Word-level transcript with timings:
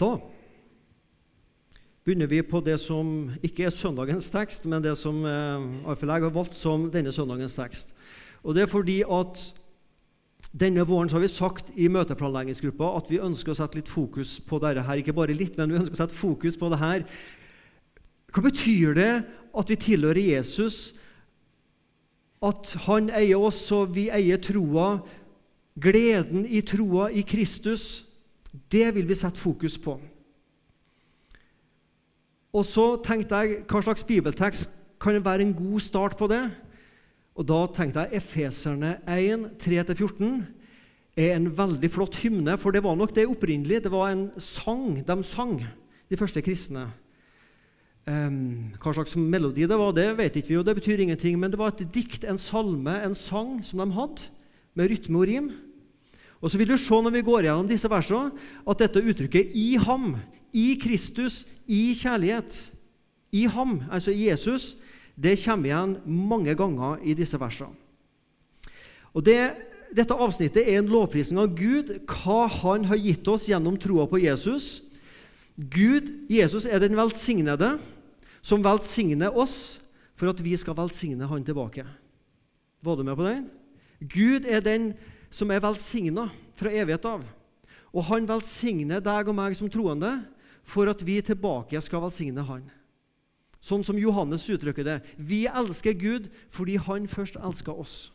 Da 0.00 0.16
begynner 2.04 2.28
vi 2.28 2.42
på 2.44 2.60
det 2.60 2.76
som 2.82 3.30
ikke 3.46 3.68
er 3.68 3.72
søndagens 3.72 4.26
tekst, 4.32 4.66
men 4.68 4.82
det 4.84 4.96
som 5.00 5.22
iallfall 5.24 6.10
jeg 6.12 6.26
har 6.26 6.34
valgt 6.34 6.56
som 6.58 6.88
denne 6.92 7.12
søndagens 7.14 7.54
tekst. 7.56 7.94
Og 8.44 8.54
Det 8.54 8.62
er 8.64 8.72
fordi 8.72 9.02
at 9.06 9.54
denne 10.54 10.84
våren 10.86 11.10
har 11.10 11.22
vi 11.22 11.30
sagt 11.32 11.70
i 11.74 11.88
møteplanleggingsgruppa 11.88 12.90
at 12.98 13.08
vi 13.10 13.22
ønsker 13.22 13.54
å 13.54 13.56
sette 13.58 13.78
litt 13.80 13.90
fokus 13.90 14.36
på 14.38 14.60
dette 14.62 14.84
her. 14.86 15.00
Ikke 15.00 15.16
bare 15.16 15.34
litt, 15.34 15.56
men 15.58 15.72
vi 15.72 15.80
ønsker 15.80 15.96
å 15.96 16.02
sette 16.02 16.18
fokus 16.18 16.58
på 16.60 16.68
det 16.70 16.78
her. 16.82 17.06
Hva 18.34 18.44
betyr 18.44 18.94
det 18.98 19.12
at 19.54 19.70
vi 19.70 19.78
tilhører 19.80 20.20
Jesus, 20.20 20.92
at 22.44 22.74
han 22.84 23.08
eier 23.14 23.40
oss, 23.40 23.62
og 23.72 23.94
vi 23.96 24.10
eier 24.12 24.42
troa? 24.42 24.98
Gleden 25.80 26.44
i 26.46 26.60
troa 26.62 27.08
i 27.10 27.24
Kristus, 27.26 28.04
det 28.72 28.88
vil 28.94 29.08
vi 29.08 29.16
sette 29.18 29.40
fokus 29.40 29.78
på. 29.78 29.98
Og 32.54 32.66
så 32.66 32.94
tenkte 33.02 33.40
jeg 33.42 33.64
hva 33.66 33.82
slags 33.82 34.06
bibeltekst 34.06 34.70
kan 35.02 35.24
være 35.24 35.42
en 35.42 35.56
god 35.56 35.80
start 35.82 36.16
på 36.18 36.28
det? 36.30 36.44
Og 37.34 37.46
Da 37.48 37.66
tenkte 37.74 38.04
jeg 38.04 38.20
Efeserne 38.22 38.98
1, 39.10 39.48
3-14 39.58 40.44
er 41.16 41.34
en 41.34 41.48
veldig 41.50 41.90
flott 41.90 42.16
hymne, 42.22 42.56
for 42.58 42.70
det 42.70 42.82
var 42.82 42.94
nok 42.94 43.14
det 43.14 43.26
opprinnelige. 43.26 43.86
Det 43.86 43.90
var 43.90 44.10
en 44.10 44.30
sang 44.38 45.02
de 45.06 45.22
sang, 45.22 45.64
de 46.10 46.16
første 46.16 46.42
kristne. 46.42 46.92
Um, 48.06 48.74
hva 48.76 48.92
slags 48.92 49.16
melodi 49.16 49.64
det 49.64 49.78
var, 49.80 49.94
det 49.96 50.10
vet 50.18 50.34
ikke 50.36 50.48
vi, 50.48 50.56
og 50.60 50.66
det 50.66 50.74
betyr 50.76 51.00
ingenting. 51.00 51.38
Men 51.38 51.50
det 51.50 51.58
var 51.58 51.72
et 51.72 51.86
dikt, 51.94 52.24
en 52.24 52.38
salme, 52.38 52.98
en 53.02 53.14
sang 53.14 53.64
som 53.64 53.80
de 53.80 53.90
hadde, 53.94 54.30
med 54.74 54.90
rytme 54.90 55.18
og 55.18 55.26
rim. 55.30 55.50
Og 56.40 56.50
så 56.50 56.58
vil 56.58 56.68
du 56.68 56.76
se 56.76 57.00
når 57.02 57.10
vi 57.14 57.24
går 57.24 57.46
gjennom 57.46 57.68
disse 57.68 57.90
versene, 57.90 58.32
at 58.68 58.78
dette 58.78 59.02
uttrykket 59.02 59.52
'i 59.54 59.76
ham', 59.76 60.16
'i 60.52 60.78
Kristus', 60.82 61.46
'i 61.66 61.94
kjærlighet', 61.94 62.70
'i 63.32 63.46
ham', 63.46 63.82
altså 63.90 64.10
i 64.10 64.28
Jesus, 64.28 64.76
det 65.16 65.38
kommer 65.44 65.66
igjen 65.66 65.96
mange 66.06 66.54
ganger 66.54 66.98
i 67.02 67.14
disse 67.14 67.40
versene. 67.40 67.74
Og 69.14 69.24
det, 69.24 69.54
Dette 69.94 70.14
avsnittet 70.14 70.64
er 70.66 70.80
en 70.80 70.90
lovprisning 70.90 71.38
av 71.38 71.52
Gud, 71.54 71.92
hva 72.10 72.48
Han 72.50 72.88
har 72.90 72.98
gitt 72.98 73.28
oss 73.30 73.46
gjennom 73.46 73.76
troa 73.78 74.08
på 74.10 74.18
Jesus. 74.18 74.82
Gud, 75.54 76.10
Jesus 76.26 76.66
er 76.66 76.82
den 76.82 76.96
velsignede, 76.98 77.76
som 78.42 78.64
velsigner 78.64 79.30
oss 79.30 79.78
for 80.18 80.32
at 80.32 80.42
vi 80.42 80.56
skal 80.58 80.74
velsigne 80.74 81.28
Han 81.30 81.44
tilbake. 81.46 81.86
Var 82.82 82.96
du 82.96 83.04
med 83.06 83.16
på 83.16 83.28
den? 83.28 83.44
Gud 84.00 84.48
er 84.50 84.60
den 84.60 84.94
som 85.34 85.50
er 85.50 85.62
velsigna 85.64 86.28
fra 86.54 86.70
evighet 86.70 87.08
av. 87.10 87.24
Og 87.94 88.06
han 88.10 88.28
velsigner 88.28 89.02
deg 89.02 89.30
og 89.30 89.36
meg 89.36 89.56
som 89.58 89.70
troende 89.70 90.16
for 90.66 90.90
at 90.90 91.02
vi 91.06 91.18
tilbake 91.22 91.80
skal 91.82 92.04
velsigne 92.06 92.44
han. 92.46 92.64
Sånn 93.64 93.84
som 93.86 93.98
Johannes 93.98 94.44
uttrykker 94.52 94.86
det. 94.86 94.98
Vi 95.16 95.44
elsker 95.48 95.96
Gud 95.96 96.28
fordi 96.52 96.76
han 96.76 97.08
først 97.10 97.38
elska 97.40 97.72
oss. 97.72 98.12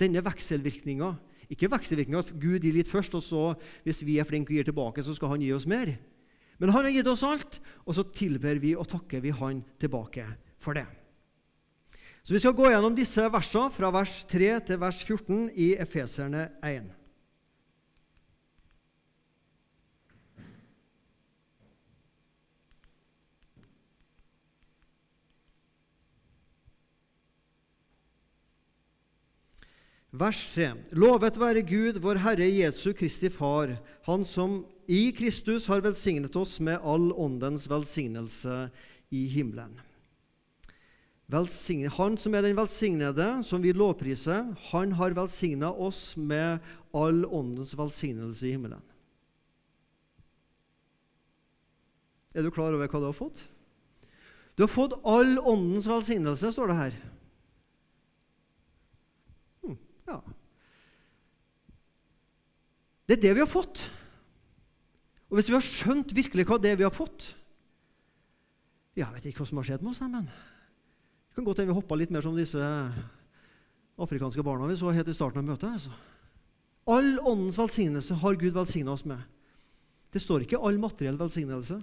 Denne 0.00 0.22
vekselvirkninga 0.24 1.16
Ikke 1.52 1.68
vekselvirkninga 1.68 2.22
at 2.22 2.30
Gud 2.40 2.64
gir 2.64 2.72
litt 2.72 2.88
først, 2.88 3.12
og 3.12 3.20
så, 3.20 3.40
hvis 3.84 3.98
vi 4.08 4.14
er 4.16 4.24
flinke 4.24 4.54
og 4.54 4.56
gir 4.56 4.64
tilbake, 4.64 5.02
så 5.04 5.12
skal 5.12 5.34
han 5.34 5.42
gi 5.44 5.50
oss 5.52 5.66
mer. 5.68 5.90
Men 6.56 6.72
han 6.72 6.86
har 6.86 6.94
gitt 6.94 7.10
oss 7.12 7.26
alt, 7.28 7.58
og 7.84 7.92
så 7.98 8.06
tilber 8.08 8.56
vi 8.62 8.70
og 8.72 8.88
takker 8.88 9.20
vi 9.20 9.34
han 9.36 9.60
tilbake 9.82 10.24
for 10.56 10.78
det. 10.78 10.86
Så 12.22 12.34
Vi 12.34 12.38
skal 12.38 12.54
gå 12.54 12.68
gjennom 12.70 12.94
disse 12.94 13.24
versene 13.34 13.74
fra 13.74 13.90
vers 13.90 14.20
3 14.30 14.50
til 14.68 14.78
vers 14.78 15.02
14 15.02 15.48
i 15.58 15.72
Efeserne 15.82 16.46
1. 16.62 16.92
Vers 30.12 30.46
3. 30.54 30.70
Lovet 30.94 31.38
være 31.40 31.66
Gud, 31.66 31.98
vår 32.04 32.22
Herre 32.22 32.46
Jesu 32.46 32.92
Kristi 32.92 33.32
Far, 33.32 33.80
Han 34.06 34.24
som 34.24 34.60
i 34.86 35.10
Kristus 35.10 35.66
har 35.66 35.82
velsignet 35.82 36.36
oss 36.36 36.60
med 36.60 36.78
all 36.84 37.10
åndens 37.16 37.66
velsignelse 37.70 38.68
i 39.10 39.26
himmelen. 39.32 39.80
Han 41.32 42.18
som 42.20 42.34
er 42.36 42.44
den 42.44 42.56
velsignede, 42.58 43.26
som 43.46 43.62
vi 43.64 43.72
lovpriser, 43.72 44.50
han 44.68 44.92
har 44.98 45.14
velsigna 45.16 45.70
oss 45.72 46.12
med 46.16 46.60
all 46.92 47.24
åndens 47.24 47.72
velsignelse 47.78 48.46
i 48.46 48.52
himmelen. 48.52 48.82
Er 52.36 52.44
du 52.44 52.50
klar 52.52 52.72
over 52.72 52.84
hva 52.84 53.00
du 53.00 53.08
har 53.08 53.16
fått? 53.16 53.40
Du 54.56 54.64
har 54.64 54.68
fått 54.68 54.98
all 55.08 55.38
åndens 55.40 55.88
velsignelse, 55.88 56.52
står 56.52 56.68
det 56.68 56.76
her. 56.76 57.00
Hm, 59.64 59.80
ja. 60.08 60.20
Det 63.08 63.16
er 63.16 63.24
det 63.24 63.34
vi 63.38 63.44
har 63.44 63.48
fått. 63.48 63.86
Og 65.32 65.38
hvis 65.38 65.48
vi 65.48 65.56
har 65.56 65.64
skjønt 65.64 66.12
virkelig 66.12 66.44
hva 66.48 66.60
det 66.60 66.74
er 66.74 66.80
vi 66.80 66.84
har 66.84 66.92
fått 66.92 67.30
Jeg 68.92 69.08
vet 69.14 69.30
ikke 69.30 69.40
hva 69.40 69.46
som 69.48 69.60
har 69.62 69.64
skjedd 69.64 69.84
med 69.84 69.94
oss, 69.94 70.02
men 70.04 70.28
det 71.32 71.38
kan 71.40 71.46
godt 71.46 71.62
hende 71.62 71.72
vi 71.72 71.80
hoppa 71.80 71.96
litt 71.96 72.10
mer 72.12 72.20
som 72.20 72.34
disse 72.36 72.60
afrikanske 73.96 74.42
barna 74.44 74.66
vi 74.68 74.74
så 74.76 74.90
helt 74.92 75.08
i 75.08 75.14
starten 75.16 75.40
av 75.40 75.46
møtet. 75.46 75.78
Altså. 75.78 75.92
All 76.92 77.14
åndens 77.24 77.56
velsignelse 77.56 78.18
har 78.20 78.36
Gud 78.36 78.52
velsigna 78.52 78.92
oss 78.92 79.06
med. 79.08 79.22
Det 80.12 80.20
står 80.20 80.44
ikke 80.44 80.60
all 80.60 80.76
materiell 80.76 81.16
velsignelse. 81.16 81.78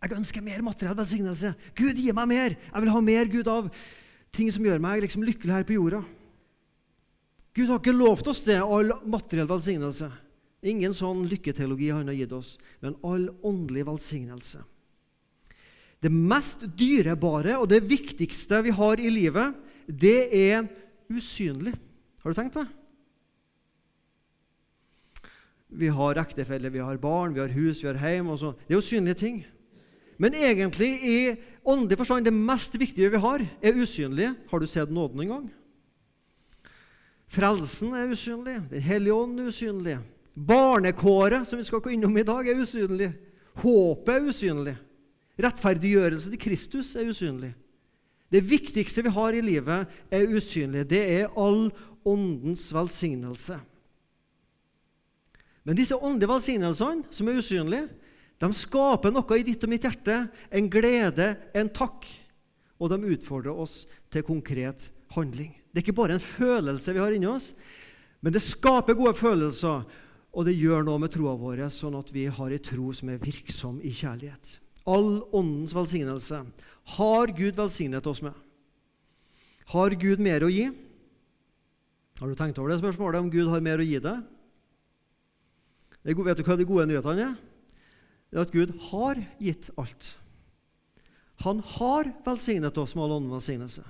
Jeg 0.00 0.16
ønsker 0.16 0.44
mer 0.46 0.64
materiell 0.64 0.96
velsignelse. 0.96 1.50
Gud, 1.76 2.00
gi 2.00 2.14
meg 2.16 2.30
mer! 2.30 2.56
Jeg 2.56 2.84
vil 2.86 2.94
ha 2.94 3.02
mer 3.04 3.28
Gud 3.28 3.50
av 3.52 3.68
ting 4.32 4.48
som 4.48 4.64
gjør 4.64 4.80
meg 4.80 5.02
liksom 5.04 5.26
lykkelig 5.28 5.52
her 5.52 5.66
på 5.68 5.76
jorda. 5.76 6.00
Gud 7.56 7.68
har 7.68 7.82
ikke 7.82 7.92
lovt 7.92 8.32
oss 8.32 8.40
det, 8.48 8.56
all 8.56 8.94
materiell 9.04 9.52
velsignelse. 9.52 10.08
Ingen 10.64 10.96
sånn 10.96 11.26
lykketeologi 11.28 11.92
han 11.92 12.08
har 12.08 12.16
gitt 12.16 12.32
oss, 12.32 12.54
men 12.80 12.96
all 13.04 13.28
åndelig 13.44 13.84
velsignelse. 13.84 14.64
Det 16.06 16.12
mest 16.14 16.62
dyrebare 16.78 17.56
og 17.58 17.66
det 17.72 17.82
viktigste 17.90 18.60
vi 18.62 18.74
har 18.74 19.00
i 19.02 19.10
livet, 19.10 19.56
det 19.90 20.28
er 20.30 20.68
usynlig. 21.10 21.72
Har 22.22 22.30
du 22.30 22.38
tenkt 22.38 22.54
på 22.54 22.62
det? 22.62 22.70
Vi 25.76 25.90
har 25.90 26.20
ektefelle, 26.22 26.70
vi 26.70 26.78
har 26.78 26.96
barn, 27.02 27.34
vi 27.34 27.42
har 27.42 27.50
hus, 27.50 27.82
vi 27.82 27.90
har 27.90 27.98
hjem. 27.98 28.30
Og 28.30 28.38
så. 28.38 28.52
Det 28.68 28.76
er 28.76 28.78
usynlige 28.78 29.18
ting. 29.18 29.42
Men 30.18 30.34
egentlig, 30.34 30.92
i 31.02 31.36
åndelig 31.66 31.98
forstand, 31.98 32.24
det 32.24 32.32
mest 32.32 32.78
viktige 32.78 33.10
vi 33.10 33.20
har, 33.20 33.42
er 33.62 33.82
usynlige. 33.82 34.34
Har 34.50 34.62
du 34.62 34.66
sett 34.66 34.90
nåden 34.90 35.20
en 35.20 35.28
gang? 35.34 35.50
Frelsen 37.26 37.98
er 37.98 38.14
usynlig. 38.14 38.60
Den 38.70 38.82
hellige 38.82 39.14
ånd 39.14 39.40
er 39.40 39.50
usynlig. 39.50 39.98
Barnekåret, 40.36 41.48
som 41.48 41.58
vi 41.58 41.66
skal 41.66 41.82
gå 41.82 41.90
innom 41.96 42.16
i 42.16 42.22
dag, 42.22 42.46
er 42.46 42.62
usynlig. 42.62 43.10
Håpet 43.58 44.14
er 44.14 44.30
usynlig. 44.30 44.76
Rettferdiggjørelse 45.36 46.32
til 46.32 46.40
Kristus 46.40 46.94
er 46.96 47.08
usynlig. 47.10 47.52
Det 48.32 48.42
viktigste 48.42 49.04
vi 49.04 49.12
har 49.14 49.36
i 49.36 49.44
livet, 49.44 49.86
er 50.10 50.32
usynlig. 50.32 50.86
Det 50.88 51.02
er 51.20 51.32
all 51.38 51.68
åndens 52.06 52.70
velsignelse. 52.74 53.58
Men 55.66 55.78
disse 55.78 55.98
åndelige 55.98 56.30
velsignelsene, 56.30 57.06
som 57.10 57.28
er 57.28 57.38
usynlige, 57.38 57.88
de 58.36 58.50
skaper 58.52 59.12
noe 59.12 59.38
i 59.38 59.44
ditt 59.46 59.62
og 59.64 59.72
mitt 59.72 59.86
hjerte. 59.86 60.26
En 60.52 60.70
glede, 60.72 61.34
en 61.56 61.70
takk. 61.72 62.06
Og 62.80 62.92
de 62.92 63.14
utfordrer 63.14 63.56
oss 63.56 63.84
til 64.12 64.24
konkret 64.26 64.90
handling. 65.16 65.54
Det 65.72 65.80
er 65.80 65.86
ikke 65.86 66.00
bare 66.00 66.16
en 66.16 66.24
følelse 66.24 66.92
vi 66.92 67.00
har 67.00 67.14
inni 67.14 67.28
oss, 67.28 67.52
men 68.24 68.32
det 68.32 68.44
skaper 68.44 68.96
gode 68.96 69.16
følelser. 69.16 69.84
Og 70.36 70.44
det 70.44 70.56
gjør 70.56 70.84
noe 70.84 71.00
med 71.00 71.12
troa 71.14 71.32
vår, 71.40 71.62
sånn 71.72 71.96
at 71.96 72.10
vi 72.12 72.26
har 72.28 72.52
ei 72.52 72.60
tro 72.60 72.90
som 72.92 73.08
er 73.08 73.22
virksom 73.22 73.78
i 73.80 73.92
kjærlighet 73.96 74.58
all 74.86 75.22
åndens 75.34 75.74
velsignelse, 75.74 76.44
har 76.96 77.32
Gud 77.34 77.56
velsignet 77.58 78.06
oss 78.06 78.22
med. 78.22 78.34
Har 79.72 79.96
Gud 79.98 80.22
mer 80.22 80.46
å 80.46 80.50
gi? 80.52 80.68
Har 82.20 82.30
du 82.30 82.38
tenkt 82.38 82.58
over 82.62 82.70
det 82.72 82.78
spørsmålet 82.80 83.20
om 83.20 83.32
Gud 83.32 83.50
har 83.50 83.64
mer 83.64 83.82
å 83.82 83.86
gi 83.86 83.98
deg? 84.00 84.22
Vet 86.06 86.38
du 86.38 86.46
hva 86.46 86.56
de 86.56 86.68
gode 86.68 86.86
nyhetene 86.86 87.26
er? 87.32 87.34
Det 88.30 88.38
er 88.38 88.46
at 88.46 88.54
Gud 88.54 88.72
har 88.92 89.18
gitt 89.42 89.68
alt. 89.76 90.14
Han 91.44 91.60
har 91.76 92.08
velsignet 92.24 92.78
oss 92.78 92.94
med 92.94 93.04
all 93.04 93.18
åndens 93.18 93.40
velsignelse. 93.40 93.84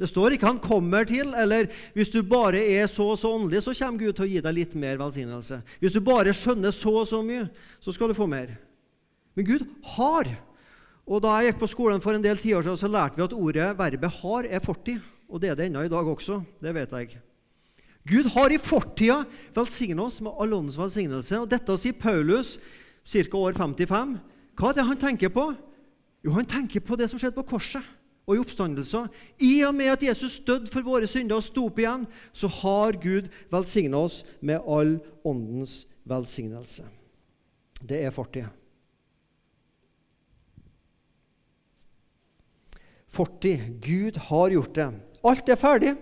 Det 0.00 0.08
står 0.08 0.32
ikke 0.32 0.46
'han 0.46 0.58
kommer 0.58 1.04
til', 1.04 1.34
eller 1.36 1.68
'hvis 1.94 2.10
du 2.10 2.22
bare 2.22 2.58
er 2.58 2.86
så 2.86 3.12
og 3.12 3.18
så 3.18 3.28
åndelig, 3.28 3.62
så 3.62 3.74
kommer 3.84 3.98
Gud 3.98 4.12
til 4.16 4.24
å 4.24 4.28
gi 4.28 4.40
deg 4.40 4.54
litt 4.54 4.74
mer 4.74 4.96
velsignelse'. 4.96 5.62
'Hvis 5.80 5.92
du 5.92 6.00
bare 6.00 6.32
skjønner 6.32 6.70
så 6.70 7.00
og 7.00 7.06
så 7.06 7.22
mye, 7.22 7.50
så 7.80 7.92
skal 7.92 8.08
du 8.08 8.14
få 8.14 8.26
mer'. 8.26 8.56
Men 9.34 9.46
Gud 9.46 9.66
har. 9.96 10.30
Og 11.06 11.22
Da 11.22 11.40
jeg 11.40 11.52
gikk 11.52 11.60
på 11.62 11.70
skolen 11.70 12.02
for 12.02 12.14
en 12.14 12.22
del 12.22 12.38
tiår 12.38 12.62
siden, 12.62 12.78
så 12.78 12.88
lærte 12.88 13.16
vi 13.16 13.22
at 13.22 13.32
ordet, 13.32 13.78
verbet 13.78 14.10
'har', 14.10 14.46
er 14.50 14.60
fortid. 14.60 15.00
Og 15.28 15.40
det 15.40 15.50
er 15.50 15.54
det 15.54 15.66
ennå 15.66 15.82
i 15.82 15.88
dag 15.88 16.06
også. 16.06 16.42
Det 16.62 16.74
vet 16.74 16.90
jeg. 16.90 17.20
Gud 18.06 18.24
har 18.32 18.50
i 18.50 18.58
fortida 18.58 19.24
velsigna 19.54 20.02
oss 20.02 20.20
med 20.20 20.32
all 20.40 20.52
åndens 20.52 20.78
velsignelse. 20.78 21.40
Og 21.40 21.50
dette 21.50 21.76
sier 21.78 21.92
Paulus 21.92 22.58
ca. 23.04 23.36
år 23.36 23.52
55. 23.52 24.18
Hva 24.56 24.68
er 24.68 24.72
det 24.72 24.86
han 24.86 24.96
tenker 24.96 25.28
på? 25.28 25.54
Jo, 26.24 26.32
han 26.32 26.46
tenker 26.46 26.80
på 26.80 26.96
det 26.96 27.10
som 27.10 27.18
skjedde 27.18 27.36
på 27.38 27.56
korset 27.56 27.82
og 28.26 28.36
i 28.36 28.40
oppstandelser. 28.40 29.08
I 29.40 29.62
og 29.66 29.74
med 29.74 29.86
at 29.94 30.02
Jesus 30.02 30.38
døde 30.46 30.70
for 30.70 30.86
våre 30.86 31.06
synder 31.06 31.40
og 31.40 31.42
sto 31.42 31.66
opp 31.66 31.78
igjen, 31.78 32.06
så 32.32 32.48
har 32.60 32.98
Gud 33.00 33.30
velsigna 33.50 34.04
oss 34.06 34.24
med 34.40 34.60
all 34.66 34.98
åndens 35.24 35.86
velsignelse. 36.04 36.84
Det 37.80 38.04
er 38.04 38.14
fortid. 38.14 38.59
Fortid. 43.10 43.82
Gud 43.82 44.16
har 44.30 44.54
gjort 44.54 44.74
det. 44.78 44.88
Alt 45.26 45.50
er 45.50 45.58
ferdig. 45.60 45.94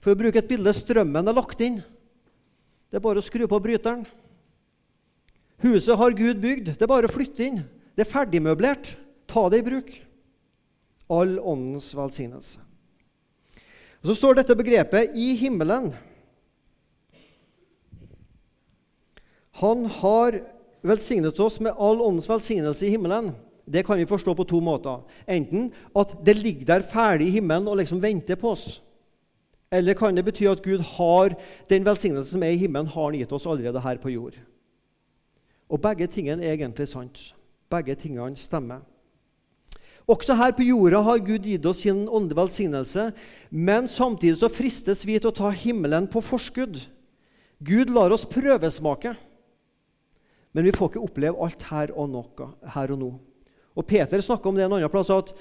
For 0.00 0.12
å 0.12 0.18
bruke 0.18 0.40
et 0.40 0.48
bilde 0.48 0.72
strømmen 0.74 1.28
er 1.28 1.36
lagt 1.36 1.60
inn. 1.62 1.78
Det 2.90 2.98
er 2.98 3.04
bare 3.04 3.22
å 3.22 3.24
skru 3.24 3.46
på 3.46 3.60
bryteren. 3.62 4.02
Huset 5.62 5.98
har 6.00 6.16
Gud 6.16 6.40
bygd. 6.42 6.72
Det 6.74 6.86
er 6.86 6.90
bare 6.90 7.06
å 7.06 7.12
flytte 7.12 7.46
inn. 7.46 7.60
Det 7.94 8.06
er 8.06 8.10
ferdigmøblert. 8.10 8.94
Ta 9.30 9.46
det 9.52 9.60
i 9.60 9.66
bruk. 9.66 9.92
All 11.10 11.36
åndens 11.38 11.90
velsignelse. 11.94 12.58
Og 14.00 14.08
Så 14.08 14.16
står 14.16 14.40
dette 14.40 14.56
begrepet 14.56 15.12
'i 15.14 15.36
himmelen'. 15.36 15.92
Han 19.60 19.84
har 19.84 20.40
velsignet 20.82 21.40
oss 21.40 21.60
med 21.60 21.76
all 21.76 22.00
åndens 22.00 22.28
velsignelse 22.28 22.86
i 22.86 22.90
himmelen. 22.94 23.34
Det 23.70 23.84
kan 23.86 23.98
vi 24.00 24.08
forstå 24.08 24.34
på 24.34 24.46
to 24.50 24.60
måter. 24.60 25.04
Enten 25.30 25.70
at 25.96 26.14
det 26.26 26.36
ligger 26.36 26.66
der 26.66 26.86
ferdig 26.86 27.28
i 27.28 27.34
himmelen 27.38 27.68
og 27.70 27.78
liksom 27.78 28.02
venter 28.02 28.38
på 28.40 28.50
oss. 28.56 28.80
Eller 29.70 29.94
kan 29.94 30.16
det 30.16 30.24
bety 30.26 30.48
at 30.50 30.62
Gud 30.64 30.82
har 30.96 31.36
den 31.70 31.84
velsignelsen 31.86 32.34
som 32.34 32.42
er 32.42 32.56
i 32.56 32.58
himmelen, 32.58 32.90
har 32.90 33.04
han 33.04 33.18
gitt 33.20 33.32
oss 33.32 33.46
allerede 33.46 33.82
her 33.84 34.00
på 34.02 34.10
jord? 34.10 34.34
Og 35.70 35.78
begge 35.78 36.08
tingene 36.10 36.42
er 36.42 36.56
egentlig 36.56 36.88
sant. 36.90 37.28
Begge 37.70 37.94
tingene 37.94 38.34
stemmer. 38.34 38.82
Også 40.10 40.34
her 40.34 40.50
på 40.56 40.66
jorda 40.66 41.04
har 41.06 41.22
Gud 41.22 41.46
gitt 41.46 41.66
oss 41.70 41.84
sin 41.84 42.08
åndelige 42.08 42.40
velsignelse, 42.40 43.12
men 43.50 43.86
samtidig 43.86 44.40
så 44.40 44.50
fristes 44.50 45.04
vi 45.06 45.20
til 45.20 45.30
å 45.30 45.36
ta 45.36 45.52
himmelen 45.54 46.08
på 46.10 46.22
forskudd. 46.24 46.80
Gud 47.62 47.92
lar 47.94 48.10
oss 48.10 48.26
prøvesmake, 48.26 49.14
men 50.50 50.66
vi 50.66 50.74
får 50.74 50.90
ikke 50.90 51.04
oppleve 51.04 51.38
alt 51.46 51.62
her 51.70 51.92
og, 51.94 52.10
noe, 52.10 52.48
her 52.74 52.90
og 52.90 52.98
nå. 52.98 53.10
Og 53.78 53.86
Peter 53.86 54.22
snakker 54.22 54.50
om 54.50 54.56
det 54.58 54.66
en 54.66 54.76
annen 54.76 54.92
plass, 54.92 55.12
at 55.14 55.34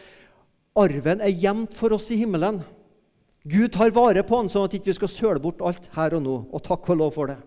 arven 0.79 1.23
er 1.25 1.33
gjemt 1.33 1.73
for 1.75 1.95
oss 1.95 2.09
i 2.13 2.19
himmelen. 2.21 2.61
Gud 3.49 3.71
tar 3.73 3.93
vare 3.95 4.23
på 4.23 4.41
den, 4.41 4.51
sånn 4.51 4.67
at 4.67 4.75
vi 4.75 4.81
ikke 4.81 4.97
skal 4.97 5.11
søle 5.11 5.43
bort 5.43 5.63
alt 5.65 5.87
her 5.95 6.17
og 6.17 6.25
nå. 6.25 6.35
Og 6.53 6.63
takk 6.65 6.91
og 6.91 6.99
lov 7.01 7.15
for 7.15 7.31
det. 7.31 7.39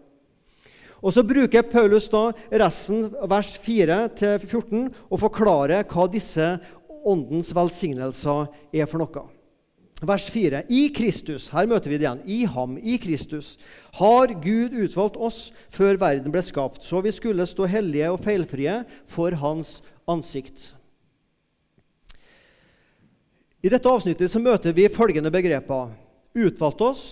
Og 1.02 1.12
Så 1.12 1.24
bruker 1.26 1.66
Paulus 1.66 2.06
da 2.08 2.30
resten, 2.62 3.08
vers 3.26 3.56
4-14, 3.58 4.88
og 5.10 5.22
forklarer 5.22 5.86
hva 5.90 6.06
disse 6.10 6.54
åndens 7.02 7.50
velsignelser 7.54 8.46
er 8.72 8.86
for 8.86 9.02
noe. 9.02 9.24
Vers 10.02 10.24
4. 10.34 10.64
I 10.66 10.88
Kristus 10.94 11.48
her 11.54 11.68
møter 11.70 11.90
vi 11.90 11.98
det 11.98 12.06
igjen, 12.06 12.22
i 12.26 12.40
ham, 12.50 12.74
i 12.78 12.96
Kristus, 13.02 13.54
har 13.98 14.32
Gud 14.42 14.74
utvalgt 14.74 15.18
oss 15.18 15.52
før 15.70 15.98
verden 16.00 16.34
ble 16.34 16.42
skapt, 16.42 16.82
så 16.82 17.02
vi 17.04 17.12
skulle 17.14 17.46
stå 17.46 17.68
hellige 17.70 18.10
og 18.10 18.22
feilfrie 18.24 18.80
for 19.06 19.34
Hans 19.38 19.76
ansikt. 20.10 20.70
I 23.62 23.70
dette 23.70 23.86
avsnittet 23.88 24.30
så 24.30 24.40
møter 24.42 24.74
vi 24.74 24.88
følgende 24.90 25.30
begreper. 25.30 25.92
Utvalgt 26.34 26.82
oss, 26.82 27.04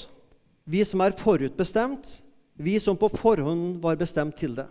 vi 0.64 0.82
som 0.86 1.02
er 1.04 1.14
forutbestemt, 1.18 2.18
vi 2.58 2.74
som 2.82 2.98
på 2.98 3.08
forhånd 3.12 3.78
var 3.82 3.98
bestemt 4.00 4.36
til 4.38 4.56
det. 4.58 4.66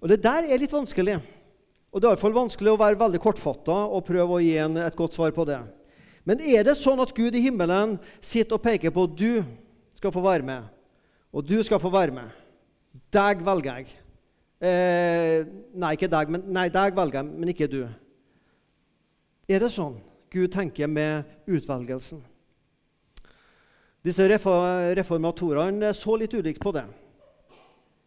Og 0.00 0.08
Det 0.08 0.22
der 0.24 0.48
er 0.48 0.58
litt 0.58 0.72
vanskelig. 0.72 1.20
Og 1.92 2.00
Det 2.00 2.06
er 2.06 2.08
i 2.08 2.14
hvert 2.14 2.22
fall 2.22 2.38
vanskelig 2.38 2.72
å 2.72 2.80
være 2.80 2.98
veldig 2.98 3.20
kortfatta 3.20 3.76
og 3.90 4.06
prøve 4.06 4.38
å 4.38 4.42
gi 4.42 4.56
en, 4.62 4.78
et 4.80 4.96
godt 4.96 5.18
svar 5.18 5.34
på 5.36 5.44
det. 5.44 5.60
Men 6.24 6.40
er 6.40 6.64
det 6.64 6.76
sånn 6.78 7.00
at 7.02 7.12
Gud 7.16 7.34
i 7.34 7.42
himmelen 7.44 7.98
sitter 8.20 8.56
og 8.56 8.64
peker 8.64 8.92
på 8.94 9.04
at 9.08 9.16
du 9.16 9.42
skal 9.96 10.12
få 10.14 10.22
være 10.24 10.46
med, 10.46 10.68
og 11.32 11.44
du 11.44 11.58
skal 11.66 11.80
få 11.82 11.90
være 11.92 12.14
med? 12.14 12.30
Deg 13.12 13.42
velger 13.44 13.80
jeg. 13.80 13.92
Eh, 14.60 15.46
nei, 15.72 15.94
ikke 15.96 16.10
deg, 16.12 16.32
men, 16.34 16.44
nei, 16.52 16.66
deg 16.72 16.96
velger 16.96 17.22
jeg, 17.22 17.32
men 17.32 17.52
ikke 17.52 17.70
du. 17.70 17.82
Er 19.48 19.62
det 19.62 19.70
sånn 19.72 19.96
Gud 20.30 20.52
tenker 20.52 20.90
med 20.90 21.24
utvelgelsen? 21.48 22.20
Disse 24.04 24.26
reformatorene 24.30 25.90
så 25.96 26.16
litt 26.20 26.36
ulikt 26.36 26.60
på 26.62 26.72
det. 26.76 26.84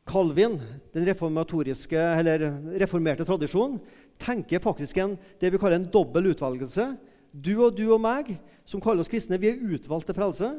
Calvin, 0.10 0.58
den 0.94 1.06
reformerte 1.08 3.28
tradisjonen, 3.28 3.80
tenker 4.20 4.62
faktisk 4.62 5.00
en, 5.00 5.16
det 5.40 5.54
vi 5.54 5.62
kaller 5.62 5.80
en 5.80 5.90
dobbel 5.90 6.34
utvelgelse. 6.34 6.90
Du 7.34 7.54
og 7.66 7.78
du 7.78 7.86
og 7.88 8.02
meg, 8.04 8.36
som 8.66 8.82
kaller 8.84 9.04
oss 9.04 9.12
kristne, 9.12 9.40
vi 9.42 9.54
er 9.54 9.64
utvalgt 9.74 10.10
til 10.10 10.18
frelse. 10.18 10.52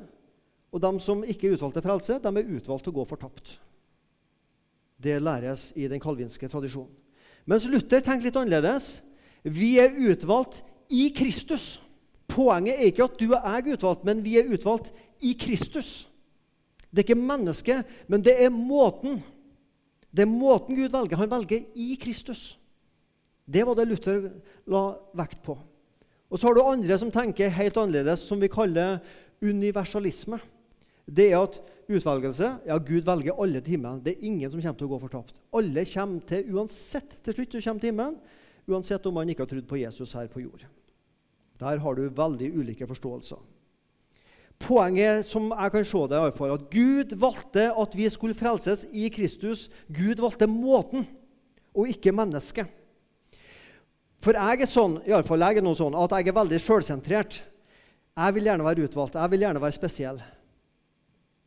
Og 0.75 0.83
de 0.83 0.93
som 1.03 1.23
ikke 1.23 1.51
er 1.51 1.59
utvalgt 1.59 1.79
til 1.79 1.87
frelse, 1.87 2.19
de 2.19 2.35
er 2.35 2.53
utvalgt 2.57 2.87
til 2.87 2.95
å 2.95 2.99
gå 2.99 3.07
fortapt. 3.09 3.57
Det 5.03 5.23
læres 5.23 5.73
i 5.77 5.89
den 5.89 6.01
kalvinske 6.01 6.49
tradisjonen. 6.49 6.93
Mens 7.47 7.67
Luther 7.69 8.01
tenker 8.01 8.29
litt 8.29 8.39
annerledes. 8.41 9.03
Vi 9.45 9.77
er 9.79 9.97
utvalgt 10.11 10.63
i 10.89 11.11
Kristus. 11.17 11.83
Poenget 12.31 12.79
er 12.79 12.89
ikke 12.89 13.05
at 13.05 13.19
du 13.21 13.27
og 13.29 13.37
jeg 13.37 13.61
er 13.61 13.77
utvalgt, 13.77 14.05
men 14.09 14.23
vi 14.25 14.39
er 14.41 14.49
utvalgt 14.49 14.95
i 15.21 15.35
Kristus. 15.39 16.07
Det 16.89 17.03
er 17.03 17.09
ikke 17.09 17.21
mennesket, 17.21 17.85
men 18.09 18.25
det 18.25 18.37
er 18.41 18.53
måten. 18.55 19.21
Det 20.15 20.25
er 20.25 20.31
måten 20.31 20.79
Gud 20.79 20.95
velger. 20.95 21.19
Han 21.21 21.31
velger 21.31 21.67
i 21.75 21.99
Kristus. 22.01 22.55
Det 23.45 23.67
var 23.67 23.77
det 23.77 23.89
Luther 23.91 24.29
la 24.71 24.85
vekt 25.19 25.43
på. 25.45 25.59
Og 26.31 26.39
Så 26.39 26.47
har 26.47 26.55
du 26.55 26.63
andre 26.63 26.99
som 26.99 27.11
tenker 27.11 27.53
helt 27.53 27.77
annerledes, 27.77 28.25
som 28.25 28.41
vi 28.41 28.49
kaller 28.49 28.99
universalisme. 29.43 30.41
Det 31.05 31.31
er 31.33 31.43
at 31.43 31.59
utvelgelse 31.85 32.51
Ja, 32.67 32.79
Gud 32.79 33.05
velger 33.05 33.37
alle 33.41 33.61
til 33.61 33.77
himmelen. 33.77 34.03
Det 34.05 34.15
er 34.15 34.27
ingen 34.27 34.51
som 34.51 34.61
kommer 34.61 34.79
til 34.79 34.89
å 34.89 34.95
gå 34.95 35.01
fortapt. 35.03 35.41
Alle 35.53 35.85
kommer 35.89 36.29
til 36.29 36.55
uansett 36.55 37.19
til 37.25 37.37
slutt 37.37 37.57
til 37.57 37.83
himmelen, 37.83 38.17
uansett 38.67 39.07
om 39.07 39.15
man 39.15 39.29
ikke 39.29 39.45
har 39.45 39.51
trodd 39.51 39.69
på 39.69 39.83
Jesus 39.83 40.15
her 40.17 40.31
på 40.33 40.41
jord. 40.47 40.65
Der 41.61 41.79
har 41.79 41.95
du 41.95 42.09
veldig 42.09 42.51
ulike 42.57 42.87
forståelser. 42.89 43.43
Poenget 44.65 45.27
som 45.27 45.51
jeg 45.51 45.73
kan 45.75 45.85
se 45.85 46.01
det, 46.09 46.19
er 46.19 46.55
at 46.55 46.71
Gud 46.71 47.15
valgte 47.21 47.67
at 47.75 47.97
vi 47.97 48.09
skulle 48.09 48.37
frelses 48.39 48.87
i 48.93 49.09
Kristus. 49.13 49.69
Gud 49.93 50.23
valgte 50.23 50.49
måten, 50.49 51.07
og 51.75 51.91
ikke 51.91 52.15
mennesket. 52.15 52.71
For 54.23 54.39
jeg 54.39 54.63
er 54.63 54.71
sånn, 54.71 55.01
i 55.05 55.13
alle 55.13 55.27
fall 55.27 55.43
jeg 55.43 55.61
er 55.61 55.67
noe 55.67 55.77
sånn, 55.77 55.97
at 55.99 56.15
jeg 56.17 56.31
er 56.31 56.39
veldig 56.39 56.61
sjølsentrert. 56.63 57.43
Jeg 58.15 58.37
vil 58.37 58.47
gjerne 58.49 58.65
være 58.65 58.87
utvalgt, 58.87 59.19
jeg 59.19 59.33
vil 59.35 59.45
gjerne 59.45 59.61
være 59.61 59.77
spesiell. 59.77 60.23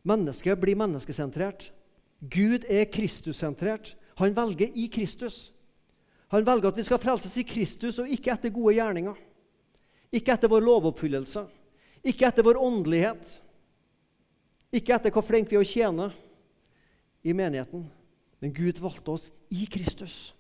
Mennesket 0.08 0.60
blir 0.62 0.80
menneskesentrert. 0.80 1.70
Gud 2.20 2.66
er 2.72 2.88
Kristus-sentrert. 2.92 3.96
Han 4.18 4.36
velger 4.36 4.72
i 4.74 4.88
Kristus. 4.90 5.52
Han 6.34 6.46
velger 6.48 6.72
at 6.72 6.80
vi 6.80 6.86
skal 6.88 7.02
frelses 7.02 7.36
i 7.40 7.46
Kristus 7.48 8.00
og 8.02 8.12
ikke 8.12 8.32
etter 8.34 8.54
gode 8.54 8.76
gjerninger. 8.78 9.18
Ikke 10.16 10.34
etter 10.34 10.52
vår 10.52 10.64
lovoppfyllelse, 10.64 11.44
ikke 12.08 12.30
etter 12.30 12.46
vår 12.48 12.60
åndelighet, 12.64 13.28
ikke 14.72 14.96
etter 14.96 15.12
hvor 15.12 15.26
flinke 15.26 15.52
vi 15.52 15.58
er 15.60 15.66
å 15.66 15.68
tjene 15.68 16.08
i 17.28 17.36
menigheten. 17.36 17.84
Men 18.40 18.54
Gud 18.56 18.80
valgte 18.80 19.16
oss 19.16 19.30
i 19.52 19.66
Kristus 19.72 20.32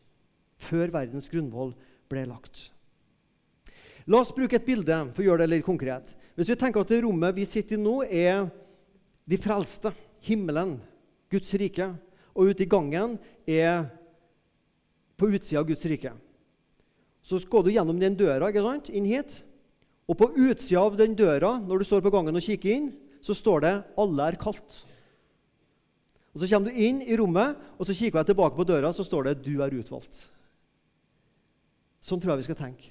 før 0.61 0.93
verdens 0.93 1.27
grunnvoll 1.31 1.73
ble 2.09 2.23
lagt. 2.29 2.69
La 4.07 4.21
oss 4.21 4.31
bruke 4.31 4.55
et 4.55 4.67
bilde 4.67 5.01
for 5.11 5.23
å 5.23 5.27
gjøre 5.27 5.43
det 5.43 5.51
litt 5.51 5.67
konkret. 5.67 6.13
Hvis 6.37 6.51
vi 6.53 6.59
tenker 6.59 6.83
at 6.83 6.91
det 6.93 7.01
rommet 7.03 7.35
vi 7.35 7.43
sitter 7.47 7.75
i 7.75 7.81
nå, 7.81 7.97
er 8.07 8.47
de 9.27 9.39
frelste, 9.39 9.91
himmelen, 10.23 10.77
Guds 11.31 11.51
rike, 11.59 11.89
og 12.37 12.51
ute 12.51 12.63
i 12.63 12.69
gangen 12.69 13.17
er 13.47 13.87
på 15.17 15.29
utsida 15.33 15.61
av 15.61 15.67
Guds 15.67 15.85
rike. 15.89 16.13
Så 17.27 17.41
går 17.49 17.65
du 17.65 17.73
gjennom 17.73 17.99
den 17.99 18.15
døra 18.15 18.51
ikke 18.51 18.63
sant? 18.63 18.91
inn 18.93 19.07
hit. 19.09 19.41
Og 20.07 20.15
på 20.15 20.29
utsida 20.31 20.85
av 20.85 20.95
den 20.95 21.17
døra, 21.17 21.57
når 21.59 21.81
du 21.81 21.87
står 21.89 22.05
på 22.05 22.13
gangen 22.13 22.37
og 22.37 22.45
kikker 22.45 22.71
inn, 22.71 22.91
så 23.19 23.35
står 23.35 23.59
det 23.61 23.83
'Alle 23.97 24.27
er 24.27 24.37
kaldt'. 24.39 24.85
Og 26.33 26.41
Så 26.41 26.47
kommer 26.47 26.69
du 26.69 26.77
inn 26.77 27.01
i 27.01 27.17
rommet, 27.17 27.57
og 27.79 27.85
så 27.85 27.93
kikker 27.93 28.19
jeg 28.19 28.27
tilbake 28.27 28.55
på 28.55 28.63
døra, 28.63 28.93
så 28.93 29.03
står 29.03 29.23
det 29.23 29.43
'Du 29.43 29.61
er 29.61 29.71
utvalgt'. 29.71 30.27
Sånn 32.01 32.21
tror 32.21 32.31
jeg 32.31 32.37
vi 32.37 32.43
skal 32.43 32.55
tenke. 32.55 32.89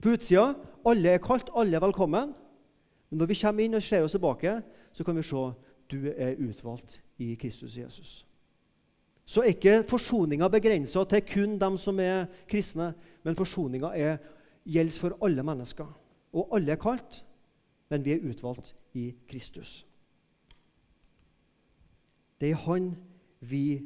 På 0.00 0.14
utsida 0.14 0.54
alle 0.86 1.08
er 1.08 1.18
kaldt, 1.18 1.50
alle 1.54 1.76
er 1.76 1.80
velkommen. 1.80 2.34
Men 3.10 3.18
når 3.18 3.26
vi 3.26 3.34
kommer 3.34 3.64
inn 3.64 3.74
og 3.74 3.82
ser 3.82 4.04
oss 4.04 4.12
tilbake, 4.12 4.62
så 4.98 5.04
kan 5.06 5.16
vi 5.16 5.22
se 5.22 5.42
du 5.88 5.98
er 6.10 6.40
utvalgt 6.42 6.98
i 7.22 7.34
Kristus 7.38 7.76
Jesus. 7.78 8.26
Så 9.28 9.44
er 9.44 9.52
ikke 9.52 9.84
forsoninga 9.88 10.48
begrensa 10.50 11.04
til 11.06 11.22
kun 11.28 11.58
dem 11.60 11.76
som 11.78 12.00
er 12.02 12.26
kristne, 12.50 12.90
men 13.22 13.36
forsoninga 13.38 13.92
gjelder 14.66 14.98
for 14.98 15.14
alle 15.24 15.44
mennesker. 15.46 15.86
Og 16.32 16.56
alle 16.56 16.74
er 16.74 16.80
kalt, 16.82 17.22
men 17.92 18.04
vi 18.04 18.16
er 18.16 18.24
utvalgt 18.26 18.74
i 18.98 19.12
Kristus. 19.28 19.86
Det 22.40 22.50
er 22.50 22.64
Han 22.66 22.96
vi 23.40 23.82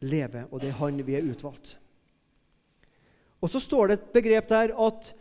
lever, 0.00 0.44
og 0.50 0.60
det 0.60 0.68
er 0.68 0.78
han 0.82 1.06
vi 1.06 1.14
er 1.14 1.30
utvalgt. 1.30 1.78
Og 3.40 3.50
så 3.50 3.60
står 3.60 3.86
det 3.86 3.98
et 3.98 4.12
begrep 4.12 4.48
der 4.48 4.74
at 4.86 5.14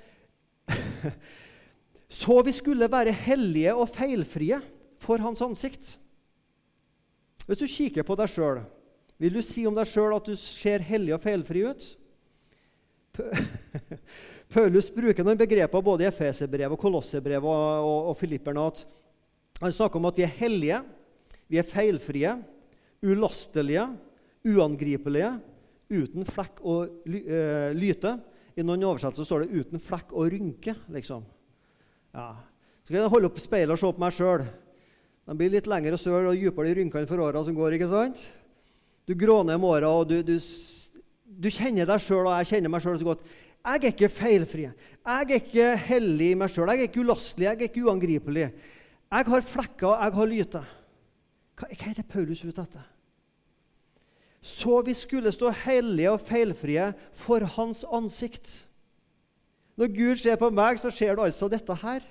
Så 2.13 2.37
vi 2.45 2.53
skulle 2.53 2.91
være 2.91 3.15
hellige 3.25 3.73
og 3.73 3.89
feilfrie 3.89 4.59
for 5.01 5.21
hans 5.23 5.41
ansikt. 5.41 5.95
Hvis 7.47 7.59
du 7.59 7.67
kikker 7.67 8.05
på 8.07 8.15
deg 8.19 8.29
sjøl, 8.31 8.61
vil 9.19 9.33
du 9.33 9.41
si 9.43 9.65
om 9.67 9.75
deg 9.75 9.89
sjøl 9.89 10.13
at 10.15 10.27
du 10.29 10.37
ser 10.39 10.83
hellig 10.85 11.15
og 11.15 11.23
feilfri 11.23 11.65
ut? 11.65 11.87
Paulus 14.53 14.89
bruker 14.93 15.25
noen 15.25 15.39
begreper 15.39 15.85
både 15.85 16.05
i 16.05 16.09
Efeserbrevet, 16.09 16.79
Kolossebrevet 16.79 17.49
og, 17.49 17.87
og, 17.87 18.11
og 18.11 18.17
Filipperne. 18.19 18.69
Han 19.63 19.73
snakker 19.73 19.99
om 19.99 20.09
at 20.09 20.19
vi 20.19 20.25
er 20.27 20.37
hellige, 20.37 20.81
vi 21.49 21.59
er 21.61 21.67
feilfrie, 21.67 22.37
ulastelige, 23.03 23.87
uangripelige, 24.53 25.33
uten 25.93 26.25
flekk 26.27 26.61
og 26.61 27.09
uh, 27.09 27.69
lyte. 27.75 28.17
I 28.53 28.65
noen 28.65 28.85
oversettelser 28.85 29.27
står 29.27 29.43
det 29.43 29.61
'uten 29.63 29.81
flekk 29.81 30.13
og 30.13 30.29
rynke'. 30.29 30.75
liksom. 30.93 31.25
Ja. 32.13 32.35
Så 32.83 32.91
kan 32.91 33.01
jeg 33.01 33.11
holde 33.13 33.29
opp 33.31 33.39
speilet 33.41 33.73
og 33.73 33.79
se 33.79 33.89
på 33.89 34.03
meg 34.03 34.13
sjøl. 34.13 34.45
De 35.23 35.35
blir 35.39 35.53
litt 35.53 35.69
lengre 35.71 35.95
og 35.95 36.01
større 36.01 36.33
og 36.33 36.39
dypere 36.39 36.69
i 36.71 36.75
rynkene 36.81 37.07
for 37.09 37.23
åra 37.23 37.41
som 37.45 37.55
går. 37.55 37.77
ikke 37.77 37.89
sant? 37.91 38.25
Du 39.07 39.15
gråner 39.19 39.57
med 39.59 39.69
åra, 39.69 39.89
og 39.89 40.07
du, 40.09 40.17
du, 40.23 40.35
du, 40.37 41.49
kjenner 41.49 41.87
deg 41.87 42.03
sjøl, 42.03 42.27
og 42.27 42.37
jeg 42.41 42.51
kjenner 42.51 42.71
meg 42.71 42.83
sjøl 42.83 42.99
så 42.99 43.07
godt. 43.07 43.25
Jeg 43.63 43.79
er 43.79 43.89
ikke 43.93 44.11
feilfri. 44.11 44.67
Jeg 44.67 45.27
er 45.27 45.35
ikke 45.39 45.67
hellig 45.87 46.31
i 46.31 46.39
meg 46.39 46.51
sjøl. 46.51 46.71
Jeg 46.71 46.83
er 46.83 46.89
ikke 46.89 47.03
ulastelig, 47.03 47.47
jeg 47.47 47.59
er 47.59 47.69
ikke 47.69 47.85
uangripelig. 47.87 48.49
Jeg 49.13 49.29
har 49.31 49.47
flekker, 49.53 49.87
og 49.89 50.03
jeg 50.03 50.17
har 50.19 50.31
lyte. 50.33 50.63
Hva, 51.53 51.69
hva 51.69 51.89
er 51.89 51.97
det 51.99 52.09
Paulus 52.11 52.43
ute 52.43 52.65
etter? 52.65 52.89
Så 54.43 54.81
vi 54.83 54.95
skulle 54.97 55.31
stå 55.31 55.53
hellige 55.63 56.11
og 56.11 56.23
feilfrie 56.27 56.89
for 57.15 57.47
Hans 57.55 57.85
ansikt. 57.87 58.65
Når 59.77 59.89
Gud 59.95 60.19
ser 60.21 60.37
på 60.37 60.49
meg, 60.53 60.77
så 60.79 60.91
ser 60.93 61.15
du 61.15 61.23
altså 61.23 61.49
dette 61.49 61.75
her. 61.81 62.03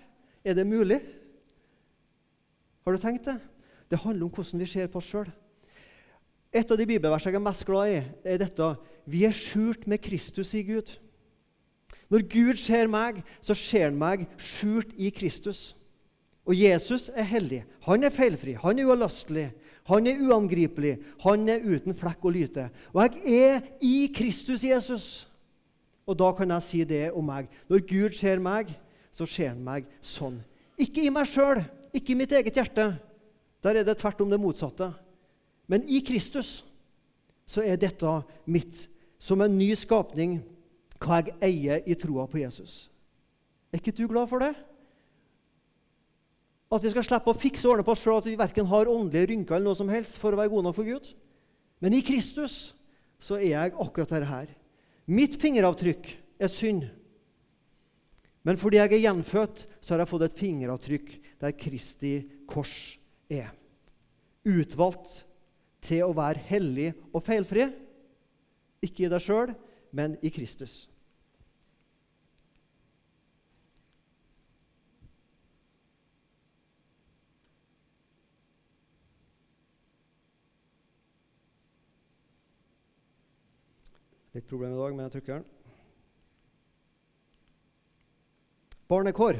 Er 0.44 0.54
det 0.58 0.66
mulig? 0.66 0.98
Har 2.82 2.92
du 2.92 2.98
tenkt 2.98 3.28
det? 3.28 3.38
Det 3.90 4.00
handler 4.02 4.26
om 4.26 4.32
hvordan 4.34 4.60
vi 4.60 4.66
ser 4.66 4.90
på 4.90 4.98
oss 4.98 5.10
sjøl. 5.12 5.30
Et 6.52 6.68
av 6.68 6.76
de 6.76 6.86
bibelversene 6.88 7.32
jeg 7.32 7.40
er 7.40 7.44
mest 7.46 7.64
glad 7.64 7.92
i, 7.92 8.00
er 8.24 8.40
dette 8.42 8.74
Vi 9.08 9.24
er 9.24 9.34
skjult 9.34 9.86
med 9.88 10.02
Kristus 10.02 10.52
i 10.54 10.62
Gud. 10.66 10.90
Når 12.12 12.26
Gud 12.28 12.58
ser 12.60 12.90
meg, 12.92 13.22
så 13.40 13.54
ser 13.56 13.88
han 13.88 13.96
meg 13.98 14.26
skjult 14.36 14.92
i 15.00 15.08
Kristus. 15.14 15.72
Og 16.44 16.58
Jesus 16.58 17.08
er 17.14 17.24
hellig. 17.24 17.62
Han 17.86 18.04
er 18.04 18.12
feilfri, 18.12 18.56
han 18.58 18.78
er 18.78 18.88
uavlastelig, 18.90 19.48
han 19.88 20.06
er 20.06 20.20
uangripelig, 20.20 20.96
han 21.22 21.48
er 21.48 21.64
uten 21.64 21.94
flekk 21.96 22.26
og 22.26 22.34
lyte. 22.34 22.68
Og 22.92 23.04
jeg 23.06 23.44
er 23.46 23.60
i 23.80 24.10
Kristus 24.14 24.64
Jesus. 24.66 25.06
Og 26.06 26.18
da 26.18 26.32
kan 26.34 26.50
jeg 26.56 26.66
si 26.66 26.82
det 26.88 27.04
om 27.14 27.26
meg. 27.26 27.50
Når 27.70 27.84
Gud 27.86 28.16
ser 28.18 28.42
meg, 28.42 28.72
så 29.14 29.26
ser 29.28 29.52
han 29.52 29.62
meg 29.62 29.86
sånn. 30.02 30.40
Ikke 30.80 31.04
i 31.04 31.12
meg 31.12 31.28
sjøl, 31.30 31.62
ikke 31.94 32.14
i 32.14 32.18
mitt 32.18 32.32
eget 32.34 32.58
hjerte. 32.58 32.88
Der 33.62 33.78
er 33.78 33.86
det 33.86 33.98
tvert 34.00 34.20
om 34.24 34.30
det 34.32 34.40
motsatte. 34.40 34.90
Men 35.70 35.84
i 35.86 36.00
Kristus 36.04 36.62
så 37.46 37.62
er 37.62 37.78
dette 37.78 38.16
mitt, 38.50 38.86
som 39.22 39.40
en 39.44 39.54
ny 39.54 39.70
skapning, 39.78 40.40
hva 41.02 41.20
jeg 41.22 41.36
eier 41.42 41.86
i 41.86 41.94
troa 41.98 42.26
på 42.30 42.40
Jesus. 42.40 42.88
Er 43.70 43.78
ikke 43.78 43.94
du 43.94 44.06
glad 44.10 44.28
for 44.30 44.42
det? 44.42 44.52
At 46.72 46.82
vi 46.82 46.90
skal 46.92 47.04
slippe 47.04 47.30
å 47.30 47.36
fikse 47.36 47.66
og 47.68 47.76
ordne 47.76 47.86
på 47.86 47.94
oss 47.94 48.02
sjøl, 48.02 48.18
at 48.18 48.28
vi 48.30 48.38
verken 48.38 48.68
har 48.70 48.90
åndelige 48.90 49.30
rynker 49.30 49.58
eller 49.58 49.70
noe 49.70 49.78
som 49.78 49.90
helst 49.92 50.18
for 50.18 50.32
å 50.32 50.40
være 50.40 50.52
gode 50.54 50.66
nok 50.66 50.78
for 50.78 50.88
Gud. 50.88 51.10
Men 51.82 51.94
i 51.94 52.02
Kristus 52.04 52.72
så 53.22 53.38
er 53.38 53.50
jeg 53.52 53.74
akkurat 53.76 54.14
dette 54.14 54.30
her. 54.30 54.50
Mitt 55.10 55.34
fingeravtrykk 55.42 56.10
er 56.42 56.50
synd. 56.50 56.86
Men 58.42 58.58
fordi 58.58 58.78
jeg 58.78 58.92
er 58.92 59.04
gjenfødt, 59.06 59.66
så 59.82 59.94
har 59.94 60.02
jeg 60.02 60.10
fått 60.10 60.26
et 60.26 60.38
fingeravtrykk 60.38 61.10
der 61.42 61.56
Kristi 61.58 62.14
kors 62.50 62.76
er. 63.30 63.50
Utvalgt 64.46 65.22
til 65.82 66.06
å 66.06 66.14
være 66.14 66.42
hellig 66.50 66.92
og 67.12 67.22
feilfri. 67.26 67.68
Ikke 68.82 69.06
i 69.06 69.12
deg 69.12 69.22
sjøl, 69.22 69.54
men 69.94 70.18
i 70.22 70.30
Kristus. 70.34 70.82
Litt 84.32 84.40
problem 84.52 84.74
i 84.74 84.76
dag 84.76 84.96
med 84.96 85.12
trykkeren. 85.12 85.44
Barnekår. 88.88 89.38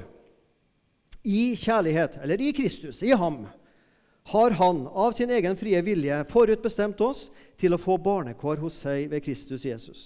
I 1.23 1.52
kjærlighet, 1.57 2.16
eller 2.23 2.40
i 2.40 2.52
Kristus, 2.57 3.02
i 3.02 3.11
ham, 3.12 3.42
har 4.33 4.57
han 4.57 4.87
av 4.87 5.12
sin 5.12 5.31
egen 5.31 5.59
frie 5.61 5.83
vilje 5.85 6.23
forutbestemt 6.33 7.04
oss 7.04 7.26
til 7.61 7.76
å 7.76 7.81
få 7.83 7.99
barnekår 8.00 8.62
hos 8.64 8.81
seg 8.87 9.11
ved 9.12 9.21
Kristus 9.26 9.66
Jesus. 9.69 10.00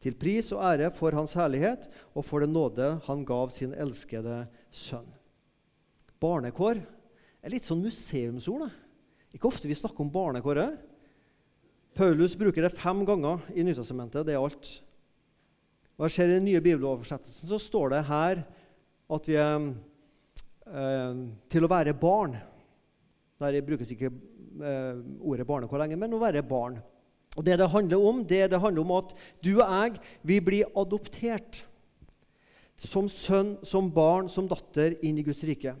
Til 0.00 0.16
pris 0.16 0.48
og 0.56 0.64
ære 0.64 0.88
for 0.96 1.12
Hans 1.12 1.36
herlighet 1.36 1.84
og 2.14 2.24
for 2.24 2.40
den 2.40 2.56
nåde 2.56 2.94
han 3.04 3.28
gav 3.28 3.52
sin 3.52 3.76
elskede 3.76 4.46
sønn. 4.72 5.08
Barnekår 6.16 6.80
er 6.80 7.52
litt 7.52 7.68
sånn 7.68 7.84
museumsord. 7.84 8.70
Ikke 9.36 9.52
ofte 9.52 9.68
vi 9.68 9.76
snakker 9.76 10.00
om 10.00 10.16
barnekåret. 10.16 10.80
Paulus 11.96 12.34
bruker 12.36 12.66
det 12.66 12.74
fem 12.76 12.98
ganger 13.08 13.40
i 13.56 13.64
Nytestamentet. 13.64 14.26
Det 14.28 14.34
er 14.34 14.42
alt. 14.42 14.68
Og 15.96 16.04
jeg 16.04 16.12
ser 16.12 16.28
I 16.28 16.36
den 16.36 16.44
nye 16.44 16.60
bibeloversettelsen 16.60 17.48
så 17.48 17.58
står 17.60 17.94
det 17.94 18.02
her 18.10 18.42
at 19.16 19.28
vi 19.30 19.38
er 19.40 19.54
eh, 20.68 21.22
til 21.48 21.64
å 21.64 21.70
være 21.72 21.96
barn. 21.96 22.36
Der 23.40 23.56
brukes 23.64 23.94
ikke 23.94 24.10
eh, 24.10 25.00
ordet 25.24 25.48
barnekår 25.48 25.86
lenger, 25.86 26.00
men 26.02 26.16
å 26.16 26.20
være 26.20 26.44
barn. 26.44 26.82
Og 27.36 27.44
Det 27.44 27.56
det 27.60 27.70
handler 27.72 28.04
om, 28.10 28.20
det, 28.24 28.50
det 28.50 28.60
handler 28.60 28.84
om 28.84 28.92
at 28.96 29.16
du 29.44 29.54
og 29.56 29.64
jeg 29.64 29.96
vi 30.24 30.40
blir 30.40 30.76
adoptert 30.76 31.62
som 32.76 33.08
sønn, 33.08 33.56
som 33.64 33.88
barn, 33.92 34.28
som 34.28 34.48
datter 34.48 34.98
inn 35.00 35.16
i 35.16 35.24
Guds 35.24 35.44
rike. 35.48 35.72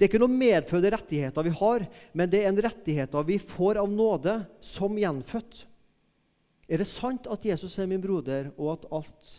Det 0.00 0.06
er 0.06 0.08
ikke 0.14 0.22
noen 0.22 0.38
medfødte 0.40 0.90
rettigheter 0.94 1.44
vi 1.44 1.50
har, 1.58 1.82
men 2.16 2.30
det 2.32 2.38
er 2.40 2.48
en 2.48 2.60
rettigheter 2.64 3.26
vi 3.28 3.34
får 3.36 3.82
av 3.82 3.90
nåde 3.92 4.38
som 4.64 4.94
gjenfødt. 4.96 5.58
Er 6.72 6.80
det 6.80 6.86
sant 6.88 7.28
at 7.28 7.44
Jesus 7.44 7.74
er 7.76 7.90
min 7.90 8.00
broder, 8.00 8.48
og 8.56 8.78
at 8.78 8.86
alt 8.96 9.32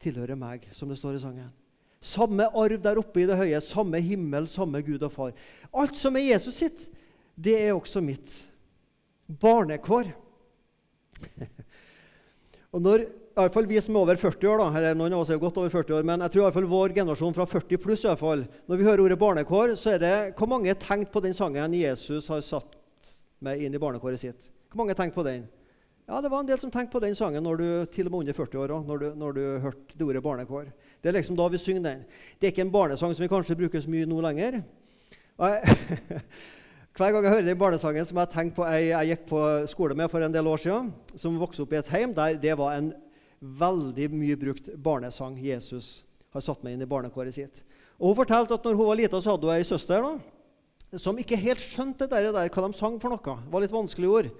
tilhører 0.00 0.40
meg, 0.40 0.64
som 0.72 0.88
det 0.88 0.96
står 0.96 1.18
i 1.18 1.20
sangen? 1.26 1.52
Samme 2.00 2.46
arv 2.56 2.80
der 2.80 3.02
oppe 3.02 3.20
i 3.20 3.26
det 3.28 3.36
høye, 3.36 3.60
samme 3.60 4.00
himmel, 4.00 4.48
samme 4.48 4.80
Gud 4.86 5.04
og 5.04 5.12
Far. 5.12 5.36
Alt 5.76 6.00
som 6.00 6.16
er 6.16 6.24
Jesus 6.30 6.62
sitt, 6.62 6.88
det 7.36 7.58
er 7.60 7.74
også 7.76 8.00
mitt. 8.00 8.32
Barnekår. 9.28 10.08
og 12.72 12.80
når 12.80 13.10
i 13.36 13.40
alle 13.42 13.52
fall 13.52 13.66
vi 13.68 13.80
som 13.84 13.92
er 13.92 14.00
over 14.00 14.16
40 14.16 14.48
år, 14.48 14.60
da, 14.62 14.66
eller 14.78 14.94
noen 14.96 15.12
av 15.12 15.20
oss 15.20 15.28
er 15.28 15.36
godt 15.36 15.58
over 15.60 15.68
40 15.68 15.98
år, 15.98 16.04
men 16.08 16.22
jeg 16.24 16.32
tror 16.32 16.40
i 16.40 16.44
alle 16.46 16.56
fall 16.56 16.68
vår 16.70 16.94
generasjon 16.96 17.34
fra 17.36 17.44
40 17.44 17.80
pluss 17.82 18.04
i 18.06 18.08
alle 18.08 18.16
fall, 18.16 18.46
Når 18.64 18.78
vi 18.80 18.86
hører 18.86 19.02
ordet 19.04 19.18
barnekår, 19.20 19.74
så 19.76 19.90
er 19.92 19.98
det 20.00 20.34
Hvor 20.38 20.48
mange 20.48 20.72
har 20.72 20.78
tenkt 20.80 21.12
på 21.12 21.20
den 21.20 21.34
sangen 21.36 21.74
Jesus 21.76 22.28
har 22.32 22.40
satt 22.40 22.72
meg 23.44 23.60
inn 23.60 23.76
i 23.76 23.78
barnekåret 23.78 24.20
sitt? 24.20 24.48
Hvor 24.72 24.80
mange 24.80 24.96
har 24.96 25.02
tenkt 25.04 25.14
på 25.14 25.26
den? 25.26 25.44
Ja, 26.08 26.22
det 26.22 26.30
var 26.32 26.40
en 26.40 26.48
del 26.48 26.58
som 26.58 26.70
tenkte 26.70 26.96
på 26.96 27.04
den 27.04 27.14
sangen 27.14 27.44
når 27.44 27.56
du 27.60 27.86
til 27.92 28.08
og 28.08 28.12
med 28.12 28.24
under 28.24 28.32
40 28.32 28.58
år 28.62 28.74
når, 28.86 28.98
du, 28.98 29.06
når 29.20 29.32
du 29.32 29.44
hørte 29.68 29.92
det 29.98 30.06
ordet 30.06 30.22
barnekår. 30.22 30.72
Det 31.02 31.08
er 31.12 31.20
liksom 31.20 31.36
da 31.36 31.48
vi 31.52 31.58
synger 31.58 31.82
den. 31.82 32.04
Det 32.40 32.46
er 32.46 32.56
ikke 32.56 32.64
en 32.64 32.72
barnesang 32.72 33.12
som 33.12 33.22
vi 33.22 33.28
kanskje 33.28 33.60
bruker 33.60 33.84
så 33.84 33.90
mye 33.90 34.08
nå 34.08 34.20
lenger. 34.24 34.62
Jeg, 35.36 35.76
hver 36.96 37.12
gang 37.12 37.24
jeg 37.26 37.32
hører 37.34 37.50
den 37.52 37.58
barnesangen 37.58 38.08
som 38.08 38.16
jeg 38.16 38.32
tenker 38.32 38.56
på 38.56 38.68
jeg, 38.72 38.94
jeg 38.94 39.10
gikk 39.12 39.26
på 39.28 39.40
skole 39.68 39.94
med 39.98 40.08
for 40.08 40.24
en 40.24 40.32
del 40.32 40.48
år 40.48 40.62
siden, 40.62 40.94
som 41.20 41.36
vokste 41.36 41.66
opp 41.66 41.74
i 41.76 41.82
et 41.82 41.90
hjem 41.92 42.16
der 42.16 42.40
det 42.40 42.56
var 42.56 42.78
en 42.78 42.94
veldig 43.60 44.10
mye 44.12 44.36
brukt 44.40 44.70
barnesang 44.82 45.36
Jesus 45.40 46.04
har 46.34 46.44
satt 46.44 46.64
meg 46.64 46.76
inn 46.76 46.84
i 46.84 46.88
barnekåret 46.90 47.36
sitt. 47.36 47.62
Og 47.96 48.10
Hun 48.10 48.20
fortalte 48.22 48.56
at 48.56 48.66
når 48.66 48.76
hun 48.76 48.90
var 48.90 48.98
lita, 48.98 49.20
så 49.20 49.34
hadde 49.34 49.48
hun 49.48 49.54
ei 49.54 49.64
søster 49.64 50.04
da, 50.04 50.98
som 51.00 51.16
ikke 51.18 51.38
helt 51.40 51.62
skjønte 51.62 52.08
det 52.10 52.20
der, 52.28 52.50
hva 52.52 52.66
de 52.66 52.76
sang 52.76 53.00
for 53.00 53.12
noe. 53.12 53.38
Det 53.46 53.52
var 53.52 53.64
litt 53.64 53.74
vanskelige 53.74 54.20
ord. 54.20 54.30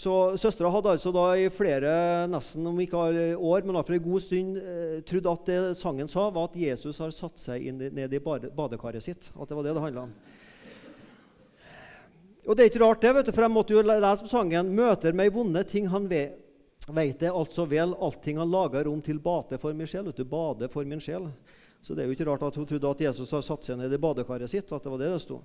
Så 0.00 0.12
Søstera 0.38 0.70
hadde 0.72 0.92
altså 0.94 1.10
da 1.12 1.24
i 1.36 1.48
flere 1.52 1.92
nesten 2.30 2.66
om 2.66 2.78
ikke 2.80 3.00
år, 3.36 3.64
men 3.66 3.74
iallfall 3.74 3.98
en 3.98 4.04
god 4.04 4.22
stund 4.24 4.58
eh, 4.60 5.00
trodd 5.04 5.26
at 5.28 5.48
det 5.50 5.58
sangen 5.76 6.08
sa, 6.08 6.28
var 6.32 6.48
at 6.48 6.56
Jesus 6.56 7.00
har 7.02 7.12
satt 7.12 7.40
seg 7.42 7.66
inn, 7.68 7.82
ned 7.96 8.14
i 8.14 8.20
badekaret 8.22 9.04
sitt. 9.04 9.28
At 9.34 9.50
det 9.50 9.58
var 9.58 9.66
det 9.66 9.74
det 9.76 9.82
handla 9.84 10.06
om. 10.06 10.14
Og 12.46 12.56
det 12.56 12.64
er 12.64 12.70
ikke 12.70 12.82
rart, 12.82 13.02
det, 13.02 13.12
vet 13.18 13.28
du, 13.28 13.34
for 13.34 13.44
jeg 13.44 13.52
måtte 13.52 13.74
jo 13.74 13.82
lese 13.84 14.30
sangen 14.30 14.72
'Møter 14.72 15.12
meg 15.12 15.34
vonde 15.34 15.60
ting 15.68 15.90
han 15.92 16.08
vet 16.08 16.38
veit 16.94 17.20
det 17.20 17.32
altså 17.32 17.66
vel, 17.68 17.94
allting 17.94 18.38
han 18.40 18.50
lager 18.50 18.88
om 18.90 19.00
til 19.04 19.20
bate 19.22 19.58
for 19.60 19.76
min 19.76 19.88
sjel. 19.90 20.10
Du, 20.12 20.24
bade 20.24 20.68
for 20.72 20.86
min 20.88 21.02
sjel. 21.02 21.28
Så 21.80 21.94
det 21.94 22.04
er 22.04 22.10
jo 22.10 22.16
ikke 22.16 22.28
rart 22.28 22.44
at 22.44 22.56
hun 22.58 22.66
trodde 22.68 22.90
at 22.90 23.04
Jesus 23.06 23.32
har 23.32 23.44
satt 23.44 23.64
seg 23.66 23.78
ned 23.80 23.92
i 23.92 24.00
badekaret 24.00 24.50
sitt. 24.50 24.72
at 24.72 24.82
det 24.82 24.92
var 24.92 25.00
det 25.00 25.12
det 25.12 25.22
sto. 25.22 25.40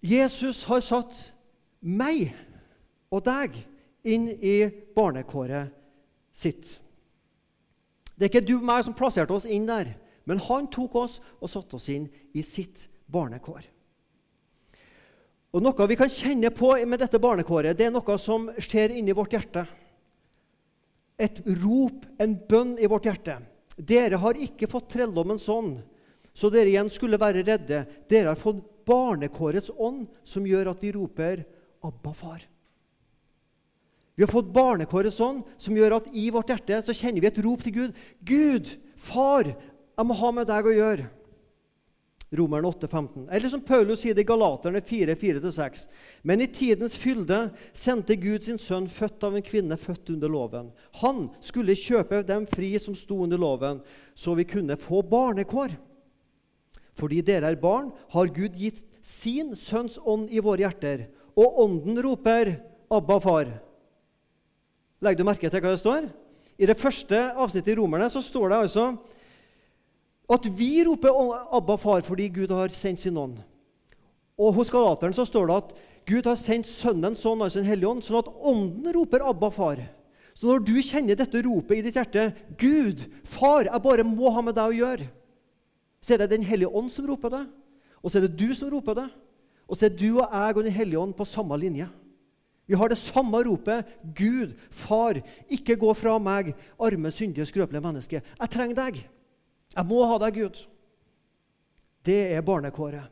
Jesus 0.00 0.64
har 0.64 0.80
satt 0.80 1.18
meg 1.80 2.30
og 3.10 3.24
deg 3.26 3.58
inn 4.06 4.30
i 4.30 4.70
barnekåret 4.96 5.74
sitt. 6.32 6.78
Det 8.16 8.26
er 8.26 8.32
ikke 8.32 8.46
du 8.46 8.56
og 8.58 8.68
meg 8.68 8.84
som 8.86 8.96
plasserte 8.96 9.34
oss 9.34 9.48
inn 9.48 9.66
der, 9.68 9.94
men 10.28 10.40
han 10.46 10.68
tok 10.72 10.96
oss 11.00 11.18
og 11.40 11.50
satte 11.52 11.76
oss 11.76 11.88
inn 11.92 12.08
i 12.36 12.44
sitt 12.44 12.86
barnekår. 13.10 13.64
Og 15.50 15.62
Noe 15.64 15.86
vi 15.90 15.98
kan 15.98 16.10
kjenne 16.10 16.52
på 16.54 16.72
med 16.86 17.00
dette 17.02 17.18
barnekåret, 17.18 17.74
det 17.76 17.88
er 17.88 17.94
noe 17.94 18.18
som 18.22 18.48
skjer 18.62 18.94
inni 18.94 19.14
vårt 19.16 19.34
hjerte. 19.34 19.64
Et 21.20 21.40
rop, 21.60 22.06
en 22.22 22.36
bønn 22.48 22.76
i 22.78 22.88
vårt 22.88 23.08
hjerte. 23.08 23.40
Dere 23.76 24.20
har 24.22 24.38
ikke 24.38 24.68
fått 24.70 24.92
trelldommens 24.94 25.48
ånd, 25.50 25.80
så 26.32 26.52
dere 26.52 26.70
igjen 26.70 26.90
skulle 26.92 27.18
være 27.20 27.42
redde. 27.42 27.82
Dere 28.08 28.30
har 28.30 28.38
fått 28.38 28.62
barnekårets 28.86 29.72
ånd, 29.74 30.06
som 30.24 30.46
gjør 30.46 30.72
at 30.72 30.82
vi 30.82 30.94
roper 30.94 31.44
'Abba, 31.82 32.12
far'. 32.12 32.46
Vi 34.14 34.22
har 34.22 34.30
fått 34.30 34.52
barnekårets 34.52 35.20
ånd, 35.20 35.42
som 35.56 35.74
gjør 35.74 35.96
at 35.96 36.10
i 36.12 36.30
vårt 36.30 36.48
hjerte 36.52 36.82
så 36.84 36.92
kjenner 36.92 37.20
vi 37.20 37.26
et 37.26 37.42
rop 37.44 37.62
til 37.62 37.72
Gud. 37.72 37.92
'Gud, 38.22 38.76
far, 38.96 39.44
jeg 39.44 40.06
må 40.06 40.14
ha 40.14 40.30
med 40.30 40.46
deg 40.46 40.66
å 40.66 40.76
gjøre.' 40.76 41.08
Romerne 42.30 42.68
8, 42.68 42.88
15. 42.88 43.28
Eller 43.28 43.48
som 43.48 43.60
Paulus 43.60 44.04
sier 44.04 44.14
det 44.14 44.22
i 44.22 44.28
Galaterne 44.28 44.80
4, 44.86 45.16
4-6. 45.18 45.88
Men 46.22 46.40
i 46.40 46.46
tidens 46.46 46.94
fylde 46.98 47.48
sendte 47.74 48.14
Gud 48.14 48.46
sin 48.46 48.60
sønn, 48.62 48.86
født 48.86 49.26
av 49.26 49.34
en 49.34 49.46
kvinne, 49.46 49.78
født 49.78 50.12
under 50.14 50.30
loven. 50.30 50.68
Han 51.02 51.24
skulle 51.42 51.78
kjøpe 51.78 52.22
dem 52.28 52.46
fri 52.46 52.76
som 52.78 52.94
sto 52.94 53.18
under 53.24 53.40
loven, 53.40 53.82
så 54.14 54.36
vi 54.38 54.46
kunne 54.46 54.78
få 54.78 55.02
barnekår. 55.10 55.74
Fordi 56.94 57.18
dere 57.26 57.50
er 57.50 57.58
barn, 57.58 57.90
har 58.14 58.30
Gud 58.30 58.54
gitt 58.54 58.84
sin 59.02 59.56
sønns 59.58 59.98
ånd 59.98 60.30
i 60.30 60.42
våre 60.44 60.62
hjerter. 60.62 61.08
Og 61.34 61.62
ånden 61.64 61.98
roper 62.02 62.60
'Abba, 62.90 63.18
far'. 63.18 63.58
Legger 65.02 65.18
du 65.18 65.24
merke 65.24 65.50
til 65.50 65.60
hva 65.60 65.70
det 65.70 65.82
står? 65.82 66.10
I 66.58 66.66
det 66.66 66.78
første 66.78 67.16
avsnittet 67.32 67.72
i 67.72 67.78
Romerne 67.78 68.10
så 68.10 68.20
står 68.22 68.50
det 68.50 68.56
altså 68.58 68.98
at 70.30 70.46
vi 70.58 70.84
roper 70.86 71.10
'Abba, 71.10 71.76
far' 71.76 72.02
fordi 72.06 72.28
Gud 72.28 72.50
har 72.50 72.68
sendt 72.68 73.00
sin 73.00 73.16
ånd. 73.16 73.38
Og 74.38 74.54
Hos 74.54 74.70
Galateren 74.70 75.12
så 75.12 75.24
står 75.24 75.46
det 75.46 75.56
at 75.56 75.72
Gud 76.06 76.26
har 76.26 76.34
sendt 76.34 76.66
Sønnen, 76.66 77.16
Sønnen, 77.16 77.42
altså 77.42 77.58
Den 77.58 77.68
hellige 77.68 77.90
ånd, 77.90 78.02
sånn 78.02 78.22
at 78.22 78.28
Ånden 78.28 78.92
roper 78.94 79.20
'Abba, 79.20 79.50
far'. 79.50 79.88
Så 80.34 80.46
når 80.46 80.64
du 80.64 80.76
kjenner 80.80 81.14
dette 81.14 81.42
ropet 81.42 81.78
i 81.78 81.82
ditt 81.82 81.94
hjerte 81.94 82.32
'Gud, 82.56 83.10
far, 83.24 83.64
jeg 83.64 83.82
bare 83.82 84.04
må 84.04 84.30
ha 84.30 84.40
med 84.40 84.54
deg 84.54 84.70
å 84.70 84.78
gjøre', 84.78 85.08
så 86.00 86.14
er 86.14 86.18
det 86.18 86.30
Den 86.30 86.42
hellige 86.42 86.72
ånd 86.72 86.90
som 86.90 87.06
roper 87.06 87.28
det, 87.28 87.46
og 88.02 88.10
så 88.10 88.18
er 88.18 88.28
det 88.28 88.38
du 88.38 88.54
som 88.54 88.70
roper 88.70 88.94
det. 88.94 89.10
Og 89.68 89.76
så 89.76 89.86
er 89.86 89.94
du 89.94 90.18
og 90.18 90.26
jeg 90.32 90.56
og 90.56 90.64
Den 90.64 90.72
hellige 90.72 90.98
ånd 90.98 91.14
på 91.14 91.24
samme 91.24 91.56
linje. 91.58 91.88
Vi 92.66 92.74
har 92.74 92.88
det 92.88 92.98
samme 92.98 93.38
ropet. 93.44 93.86
Gud, 94.14 94.54
far, 94.70 95.20
ikke 95.50 95.76
gå 95.76 95.94
fra 95.94 96.18
meg, 96.18 96.54
arme, 96.78 97.10
syndige, 97.10 97.46
skrøpelige 97.46 97.82
menneske. 97.82 98.22
Jeg 98.22 98.50
trenger 98.50 98.78
deg. 98.78 99.00
Jeg 99.76 99.86
må 99.86 100.02
ha 100.08 100.18
deg, 100.22 100.40
Gud. 100.40 100.60
Det 102.06 102.20
er 102.34 102.44
barnekåret. 102.46 103.10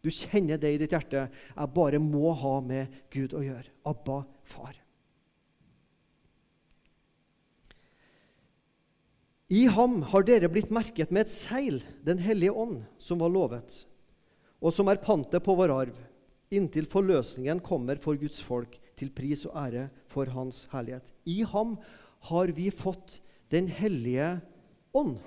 Du 0.00 0.08
kjenner 0.08 0.58
det 0.60 0.72
i 0.74 0.78
ditt 0.80 0.94
hjerte. 0.94 1.26
Jeg 1.28 1.74
bare 1.76 2.00
må 2.02 2.32
ha 2.40 2.54
med 2.64 3.02
Gud 3.12 3.34
å 3.36 3.42
gjøre. 3.44 3.68
Abba, 3.86 4.22
far. 4.48 4.78
I 9.50 9.64
ham 9.74 9.98
har 10.12 10.22
dere 10.22 10.48
blitt 10.48 10.70
merket 10.70 11.10
med 11.10 11.26
et 11.26 11.32
seil, 11.34 11.80
Den 12.06 12.22
hellige 12.22 12.54
ånd, 12.54 12.84
som 13.02 13.18
var 13.18 13.32
lovet, 13.34 13.82
og 14.62 14.70
som 14.72 14.86
er 14.88 15.02
pantet 15.02 15.42
på 15.42 15.56
vår 15.58 15.72
arv, 15.74 15.96
inntil 16.54 16.86
forløsningen 16.86 17.58
kommer 17.58 17.98
for 17.98 18.14
Guds 18.14 18.38
folk, 18.46 18.78
til 18.94 19.10
pris 19.10 19.42
og 19.48 19.56
ære 19.56 19.88
for 20.12 20.30
Hans 20.30 20.66
herlighet. 20.70 21.10
I 21.26 21.42
ham 21.48 21.78
har 22.30 22.52
vi 22.54 22.70
fått 22.70 23.20
Den 23.50 23.66
hellige 23.66 24.38
ånd. 24.94 25.18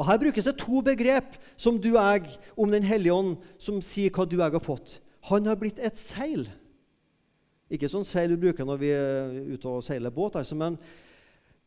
Og 0.00 0.06
Her 0.08 0.16
brukes 0.16 0.46
det 0.48 0.56
to 0.56 0.80
begrep 0.80 1.36
som 1.60 1.76
du 1.76 1.92
er 2.00 2.24
om 2.56 2.72
Den 2.72 2.86
hellige 2.88 3.12
ånd, 3.12 3.36
som 3.60 3.82
sier 3.84 4.12
hva 4.14 4.24
du 4.24 4.38
jeg 4.38 4.56
har 4.56 4.64
fått. 4.64 4.96
Han 5.28 5.44
har 5.44 5.58
blitt 5.60 5.78
et 5.78 5.98
seil. 6.00 6.46
Ikke 7.70 7.90
sånn 7.90 8.06
seil 8.08 8.32
vi 8.32 8.48
bruker 8.48 8.64
når 8.64 8.80
vi 8.80 8.94
er 8.96 9.34
ute 9.52 9.68
og 9.68 9.84
seiler 9.84 10.10
båt, 10.10 10.40
altså, 10.40 10.56
men 10.56 10.78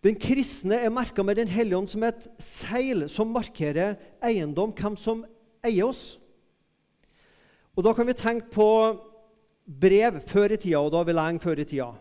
den 0.03 0.17
kristne 0.19 0.81
er 0.83 0.91
merka 0.91 1.23
med 1.23 1.37
Den 1.37 1.47
hellige 1.47 1.77
ånd 1.77 1.87
som 1.87 2.03
et 2.03 2.25
seil 2.41 3.05
som 3.07 3.29
markerer 3.31 3.95
eiendom, 4.19 4.73
hvem 4.75 4.97
som 4.99 5.23
eier 5.63 5.85
oss. 5.87 6.17
Og 7.77 7.85
Da 7.85 7.93
kan 7.93 8.09
vi 8.09 8.17
tenke 8.17 8.49
på 8.51 8.67
brev 9.63 10.19
før 10.27 10.51
i 10.51 10.57
tida, 10.57 10.81
og 10.81 10.91
da 10.91 11.05
vi 11.05 11.15
lenge 11.15 11.39
før 11.39 11.61
i 11.61 11.69
tida. 11.69 11.93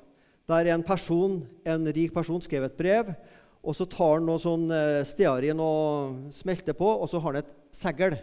Der 0.49 0.73
en 0.75 0.83
person, 0.83 1.47
en 1.65 1.87
rik 1.87 2.13
person 2.13 2.43
skrev 2.43 2.65
et 2.65 2.77
brev, 2.77 3.15
og 3.63 3.77
så 3.79 3.87
tar 3.87 4.17
han 4.17 4.27
noe 4.27 4.43
sånn 4.43 4.67
eh, 4.75 5.05
stearin 5.07 5.61
og 5.63 6.33
smelter 6.35 6.75
på, 6.75 6.87
og 6.87 7.07
så 7.11 7.21
har 7.23 7.37
han 7.37 7.45
et 7.45 7.53
segl 7.75 8.17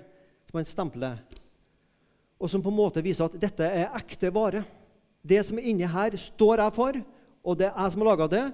som 0.50 0.60
han 0.60 0.68
stempler. 0.68 1.22
Og 2.40 2.52
som 2.52 2.64
på 2.64 2.72
en 2.72 2.80
måte 2.80 3.04
viser 3.04 3.28
at 3.28 3.38
dette 3.40 3.64
er 3.64 3.96
ekte 4.00 4.32
vare. 4.36 4.66
Det 5.24 5.40
som 5.48 5.60
er 5.60 5.70
inni 5.72 5.88
her, 5.88 6.16
står 6.20 6.64
jeg 6.64 6.76
for, 6.76 7.00
og 7.44 7.60
det 7.60 7.70
er 7.70 7.76
jeg 7.76 7.96
som 7.96 8.04
har 8.04 8.12
laga 8.12 8.30
det. 8.32 8.46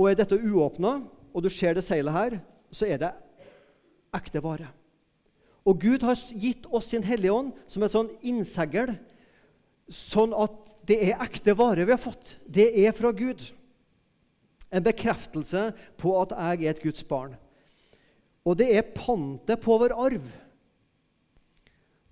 Og 0.00 0.08
er 0.08 0.16
dette 0.16 0.40
uåpna, 0.40 0.98
og 1.32 1.44
du 1.44 1.50
ser 1.52 1.76
det 1.76 1.84
seilet 1.84 2.16
her, 2.16 2.38
så 2.72 2.88
er 2.88 3.00
det 3.02 3.12
ekte 4.16 4.40
vare. 4.44 4.70
Og 5.68 5.80
Gud 5.82 6.04
har 6.06 6.16
gitt 6.32 6.64
oss 6.72 6.88
sin 6.90 7.04
Hellige 7.04 7.34
Ånd 7.36 7.52
som 7.68 7.84
et 7.84 7.92
sånn 7.92 8.08
innsegl, 8.24 8.94
sånn 9.90 10.32
at 10.32 10.56
det 10.88 10.96
er 11.10 11.20
ekte 11.20 11.52
vare 11.58 11.84
vi 11.84 11.92
har 11.92 12.00
fått. 12.00 12.38
Det 12.48 12.70
er 12.84 12.94
fra 12.96 13.12
Gud. 13.12 13.42
En 14.70 14.84
bekreftelse 14.86 15.70
på 15.98 16.14
at 16.20 16.34
jeg 16.36 16.66
er 16.66 16.74
et 16.74 16.82
Guds 16.82 17.04
barn. 17.06 17.34
Og 18.46 18.56
det 18.56 18.70
er 18.72 18.92
pantet 18.94 19.60
på 19.60 19.76
vår 19.80 19.94
arv. 19.98 20.28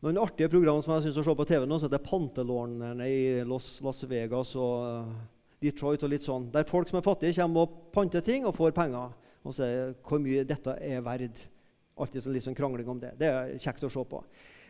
Noen 0.05 0.21
artige 0.23 0.51
program 0.51 0.79
som 0.83 0.95
jeg 0.95 1.09
synes 1.09 1.19
å 1.19 1.25
se 1.27 1.35
på 1.35 1.47
TV 1.49 1.65
nå, 1.67 1.79
så 1.79 1.89
heter 1.89 2.03
Pantelånerne 2.05 3.07
i 3.11 3.23
Los, 3.49 3.81
Las 3.83 4.05
Vegas 4.07 4.53
og 4.55 4.85
eh, 4.87 5.17
Detroit 5.65 6.05
og 6.07 6.13
litt 6.13 6.27
sånn. 6.27 6.47
Der 6.55 6.69
folk 6.69 6.91
som 6.91 7.01
er 7.01 7.07
fattige, 7.07 7.35
kommer 7.41 7.67
og 7.67 7.89
panter 7.95 8.23
ting 8.23 8.47
og 8.47 8.55
får 8.55 8.77
penger. 8.77 9.17
Og 9.43 9.57
sier 9.57 9.97
hvor 10.07 10.23
mye 10.23 10.45
dette 10.47 10.77
er 10.85 11.03
verd. 11.03 11.43
Alltid 11.99 12.23
sånn, 12.23 12.37
litt 12.37 12.47
sånn 12.47 12.59
krangling 12.59 12.87
om 12.91 13.01
det. 13.03 13.17
Det 13.19 13.31
er 13.33 13.57
kjekt 13.59 13.89
å 13.89 13.91
se 13.91 14.05
på. 14.07 14.23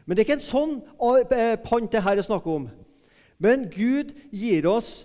Men 0.07 0.16
det 0.16 0.22
er 0.22 0.29
ikke 0.31 0.38
en 0.38 0.46
sånn 0.46 0.74
eh, 1.37 1.59
pant 1.61 1.92
det 1.92 2.05
her 2.07 2.16
er 2.16 2.24
snakk 2.24 2.48
om. 2.48 2.70
Men 3.37 3.68
Gud 3.70 4.16
gir 4.35 4.66
oss 4.66 5.05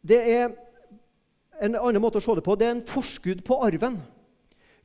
Det 0.00 0.16
er 0.16 0.54
en 1.60 1.78
annen 1.78 2.02
måte 2.02 2.20
å 2.20 2.24
se 2.24 2.36
det 2.38 2.44
på, 2.46 2.56
det 2.58 2.68
er 2.68 2.76
en 2.76 2.86
forskudd 2.86 3.42
på 3.46 3.58
arven. 3.66 3.98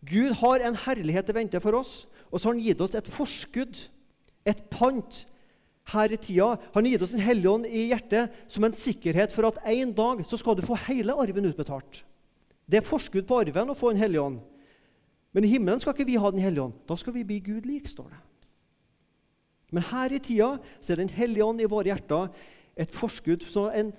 Gud 0.03 0.33
har 0.41 0.63
en 0.65 0.77
herlighet 0.85 1.29
til 1.29 1.37
vente 1.37 1.61
for 1.63 1.77
oss, 1.79 2.03
og 2.31 2.39
så 2.39 2.49
har 2.49 2.57
han 2.57 2.65
gitt 2.65 2.81
oss 2.83 2.97
et 2.97 3.11
forskudd, 3.11 3.85
et 4.49 4.65
pant, 4.73 5.21
her 5.91 6.13
i 6.15 6.17
tida. 6.17 6.55
Han 6.73 6.85
har 6.85 6.93
gitt 6.93 7.05
oss 7.05 7.13
en 7.15 7.23
hellig 7.23 7.49
ånd 7.49 7.67
i 7.67 7.87
hjertet 7.89 8.31
som 8.51 8.63
en 8.63 8.75
sikkerhet 8.77 9.33
for 9.35 9.49
at 9.49 9.59
en 9.67 9.91
dag 9.95 10.23
så 10.27 10.39
skal 10.39 10.55
du 10.55 10.63
få 10.65 10.77
hele 10.85 11.15
arven 11.19 11.49
utbetalt. 11.49 12.03
Det 12.63 12.79
er 12.79 12.87
forskudd 12.87 13.27
på 13.27 13.41
arven 13.43 13.71
å 13.71 13.77
få 13.77 13.91
en 13.91 13.99
hellig 13.99 14.21
ånd. 14.21 14.39
Men 15.35 15.43
i 15.43 15.51
himmelen 15.51 15.81
skal 15.81 15.95
ikke 15.95 16.07
vi 16.07 16.19
ha 16.21 16.29
Den 16.31 16.43
hellige 16.43 16.69
ånd. 16.69 16.75
Da 16.87 16.95
skal 16.95 17.15
vi 17.15 17.25
bli 17.27 17.39
Gud 17.43 17.65
lik, 17.65 17.89
står 17.89 18.13
det. 18.13 18.21
Men 19.73 19.87
her 19.89 20.13
i 20.13 20.21
tida 20.21 20.59
så 20.79 20.93
er 20.93 21.01
Den 21.01 21.09
hellige 21.09 21.45
ånd 21.45 21.61
i 21.61 21.69
våre 21.69 21.89
hjerter 21.89 22.29
et 22.77 22.93
forskudd, 22.93 23.43
en 23.73 23.91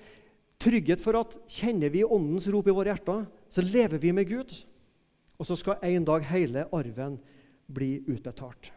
trygghet 0.65 1.03
for 1.05 1.19
at 1.21 1.35
kjenner 1.51 1.93
vi 1.93 2.05
Åndens 2.05 2.49
rop 2.53 2.69
i 2.69 2.75
våre 2.75 2.93
hjerter, 2.93 3.27
så 3.53 3.65
lever 3.65 4.01
vi 4.01 4.13
med 4.17 4.29
Gud. 4.29 4.55
Og 5.39 5.49
så 5.49 5.57
skal 5.59 5.83
en 5.85 6.07
dag 6.07 6.25
hele 6.31 6.67
arven 6.73 7.19
bli 7.67 7.99
utbetalt. 8.09 8.71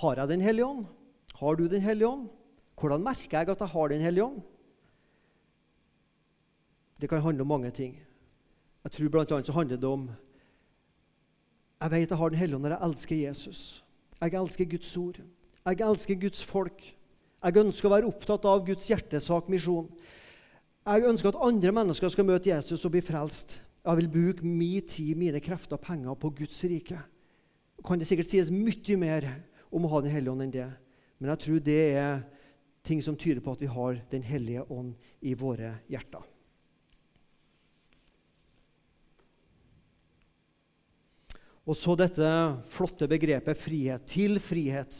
Har 0.00 0.16
jeg 0.16 0.28
Den 0.28 0.40
hellige 0.40 0.66
ånd? 0.66 0.86
Har 1.34 1.56
du 1.56 1.68
Den 1.68 1.82
hellige 1.82 2.08
ånd? 2.08 2.28
Hvordan 2.80 3.04
merker 3.04 3.38
jeg 3.38 3.50
at 3.50 3.60
jeg 3.60 3.68
har 3.68 3.88
Den 3.88 4.00
hellige 4.00 4.24
ånd? 4.24 4.42
Det 7.00 7.08
kan 7.08 7.22
handle 7.22 7.42
om 7.42 7.48
mange 7.48 7.70
ting. 7.70 7.98
Jeg 8.84 8.92
tror 8.92 9.34
annet 9.34 9.46
så 9.46 9.52
handler 9.52 9.76
det 9.76 9.88
om 9.88 10.10
Jeg 11.82 11.90
vet 11.90 12.10
jeg 12.10 12.18
har 12.18 12.30
Den 12.30 12.38
hellige 12.38 12.56
ånd 12.56 12.64
når 12.64 12.76
jeg 12.76 12.88
elsker 12.88 13.16
Jesus. 13.16 13.84
Jeg 14.20 14.34
elsker 14.34 14.64
Guds 14.64 14.96
ord. 14.96 15.20
Jeg 15.66 15.80
elsker 15.80 16.14
Guds 16.14 16.44
folk. 16.44 16.82
Jeg 17.42 17.56
ønsker 17.56 17.88
å 17.88 17.92
være 17.96 18.06
opptatt 18.06 18.44
av 18.44 18.64
Guds 18.66 18.86
hjertesak, 18.86 19.48
misjon. 19.50 19.88
Jeg 20.82 21.06
ønsker 21.06 21.30
at 21.30 21.42
andre 21.46 21.70
mennesker 21.70 22.10
skal 22.10 22.26
møte 22.26 22.50
Jesus 22.50 22.82
og 22.82 22.90
bli 22.90 23.00
frelst. 23.06 23.60
Jeg 23.86 23.98
vil 24.00 24.08
bruke 24.10 24.46
min 24.46 24.82
tid, 24.86 25.14
mine 25.14 25.40
krefter 25.42 25.78
og 25.78 25.84
penger 25.84 26.14
på 26.18 26.30
Guds 26.34 26.58
rike. 26.66 26.98
Kan 27.86 27.98
det 27.98 28.08
sikkert 28.10 28.30
sies 28.30 28.50
mye 28.50 28.96
mer 28.98 29.28
om 29.70 29.86
å 29.86 29.92
ha 29.92 30.00
Den 30.02 30.10
hellige 30.10 30.32
ånd 30.34 30.42
enn 30.42 30.54
det. 30.54 30.68
Men 31.18 31.30
jeg 31.30 31.42
tror 31.44 31.62
det 31.62 31.78
er 31.94 32.22
ting 32.82 33.02
som 33.02 33.16
tyder 33.16 33.40
på 33.40 33.54
at 33.54 33.62
vi 33.62 33.70
har 33.70 34.02
Den 34.10 34.22
hellige 34.26 34.66
ånd 34.70 34.94
i 35.22 35.34
våre 35.38 35.76
hjerter. 35.90 36.26
Og 41.62 41.78
så 41.78 41.94
dette 41.94 42.28
flotte 42.74 43.06
begrepet 43.06 43.58
frihet. 43.58 44.02
Til 44.10 44.40
frihet. 44.42 44.98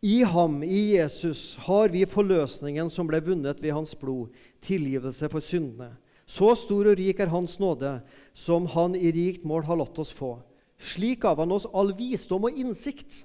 I 0.00 0.22
ham, 0.22 0.62
i 0.62 0.96
Jesus, 0.96 1.56
har 1.56 1.88
vi 1.88 2.04
forløsningen 2.08 2.90
som 2.92 3.08
ble 3.08 3.22
vunnet 3.24 3.62
ved 3.62 3.72
hans 3.72 3.94
blod, 3.96 4.34
tilgivelse 4.64 5.30
for 5.32 5.44
syndene. 5.44 5.94
Så 6.26 6.50
stor 6.58 6.90
og 6.90 6.98
rik 6.98 7.20
er 7.22 7.30
Hans 7.30 7.54
nåde, 7.62 8.00
som 8.34 8.66
Han 8.74 8.96
i 8.98 9.12
rikt 9.14 9.44
mål 9.46 9.62
har 9.68 9.78
latt 9.78 9.98
oss 10.02 10.10
få. 10.10 10.40
Slik 10.76 11.22
gav 11.22 11.38
Han 11.38 11.54
oss 11.54 11.68
all 11.72 11.94
visdom 11.94 12.48
og 12.48 12.58
innsikt, 12.58 13.24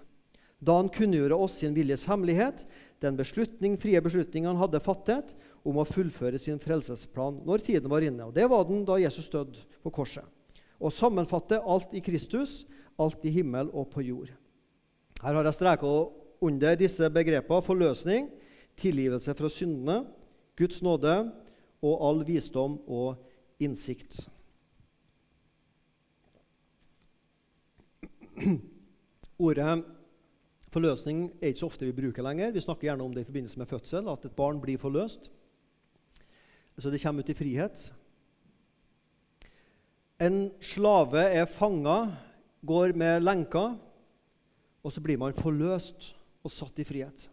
da 0.62 0.78
Han 0.78 0.92
kunngjorde 0.94 1.36
oss 1.36 1.58
sin 1.60 1.74
viljes 1.74 2.06
hemmelighet, 2.06 2.68
den 3.02 3.18
beslutning, 3.18 3.76
frie 3.82 4.00
beslutning 4.02 4.46
Han 4.46 4.62
hadde 4.62 4.84
fattet 4.86 5.34
om 5.66 5.82
å 5.82 5.88
fullføre 5.90 6.38
sin 6.40 6.62
frelsesplan 6.62 7.42
når 7.46 7.66
tiden 7.66 7.90
var 7.90 8.06
inne. 8.06 8.30
Og 8.30 8.34
Det 8.38 8.46
var 8.48 8.64
den 8.70 8.86
da 8.86 9.02
Jesus 9.02 9.30
døde 9.30 9.66
på 9.82 9.90
korset. 9.90 10.26
Og 10.80 10.94
sammenfatte 10.94 11.60
alt 11.60 11.94
i 11.94 12.02
Kristus, 12.06 12.66
alt 13.02 13.26
i 13.26 13.34
himmel 13.34 13.70
og 13.74 13.90
på 13.90 14.06
jord. 14.06 14.30
Her 15.22 15.38
har 15.38 15.46
jeg 15.46 15.58
streka 15.58 15.90
under 16.42 16.76
disse 16.76 17.10
begrepene 17.14 17.62
forløsning, 17.62 18.30
tilgivelse 18.78 19.34
fra 19.38 19.50
syndene, 19.50 20.06
Guds 20.58 20.82
nåde 20.82 21.16
og 21.82 22.08
all 22.08 22.24
visdom 22.28 22.80
og 22.88 23.22
innsikt. 23.62 24.30
Ordet 29.42 29.84
forløsning 30.72 31.32
er 31.42 31.52
ikke 31.52 31.60
så 31.60 31.70
ofte 31.70 31.86
vi 31.86 31.96
bruker 31.98 32.26
lenger. 32.26 32.52
Vi 32.54 32.64
snakker 32.64 32.88
gjerne 32.90 33.04
om 33.04 33.14
det 33.14 33.22
i 33.26 33.30
forbindelse 33.30 33.60
med 33.60 33.70
fødsel, 33.70 34.10
at 34.10 34.26
et 34.26 34.36
barn 34.38 34.62
blir 34.62 34.78
forløst. 34.82 35.32
Så 36.78 36.90
det 36.90 37.02
kommer 37.04 37.22
ut 37.22 37.30
i 37.30 37.38
frihet. 37.38 37.94
En 40.22 40.52
slave 40.62 41.22
er 41.22 41.46
fanga, 41.46 42.16
går 42.66 42.94
med 42.98 43.22
lenker, 43.22 43.78
og 44.84 44.94
så 44.94 45.02
blir 45.02 45.18
man 45.18 45.34
forløst 45.34 46.16
og 46.42 46.54
satt 46.54 46.80
i 46.82 46.88
frihet. 46.88 47.28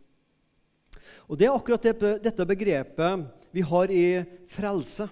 Og 1.29 1.37
Det 1.39 1.47
er 1.47 1.55
akkurat 1.55 1.83
det, 1.83 2.23
dette 2.25 2.47
begrepet 2.49 3.27
vi 3.53 3.65
har 3.65 3.91
i 3.93 4.25
frelse. 4.51 5.09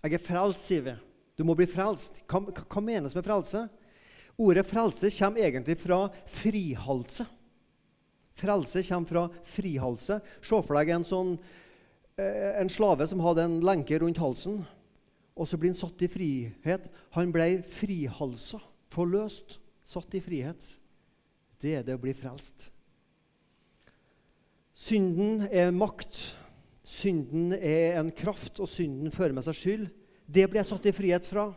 Jeg 0.00 0.16
er 0.16 0.24
frelst, 0.24 0.64
sier 0.64 0.84
vi. 0.84 0.94
Du 1.36 1.44
må 1.44 1.56
bli 1.56 1.68
frelst. 1.68 2.20
Hva, 2.28 2.40
hva 2.44 2.82
menes 2.84 3.14
med 3.16 3.24
frelse? 3.24 3.66
Ordet 4.40 4.64
frelse 4.68 5.10
kommer 5.18 5.44
egentlig 5.44 5.76
fra 5.80 6.06
frihalse. 6.28 7.26
Frelse 8.40 8.82
kommer 8.88 9.08
fra 9.08 9.24
frihalse. 9.44 10.20
Se 10.40 10.60
for 10.64 10.78
deg 10.78 10.92
en, 10.94 11.04
sånn, 11.04 11.34
eh, 12.16 12.60
en 12.60 12.72
slave 12.72 13.08
som 13.08 13.20
hadde 13.24 13.44
en 13.44 13.58
lenke 13.64 14.00
rundt 14.00 14.20
halsen. 14.20 14.62
Og 15.36 15.48
så 15.48 15.60
blir 15.60 15.72
han 15.72 15.80
satt 15.80 16.04
i 16.04 16.10
frihet. 16.12 16.88
Han 17.16 17.32
ble 17.32 17.62
frihalsa, 17.68 18.60
forløst, 18.92 19.58
satt 19.84 20.16
i 20.16 20.24
frihet. 20.24 20.74
Det 21.60 21.76
er 21.76 21.84
det 21.84 21.96
å 21.96 22.02
bli 22.02 22.16
frelst. 22.16 22.70
Synden 24.80 25.44
er 25.52 25.72
makt. 25.76 26.16
Synden 26.86 27.52
er 27.54 27.98
en 28.00 28.10
kraft, 28.16 28.58
og 28.62 28.68
synden 28.70 29.12
fører 29.12 29.34
med 29.36 29.44
seg 29.46 29.58
skyld. 29.58 29.88
Det 30.30 30.46
blir 30.48 30.62
jeg 30.62 30.70
satt 30.70 30.88
i 30.88 30.94
frihet 30.94 31.26
fra. 31.28 31.50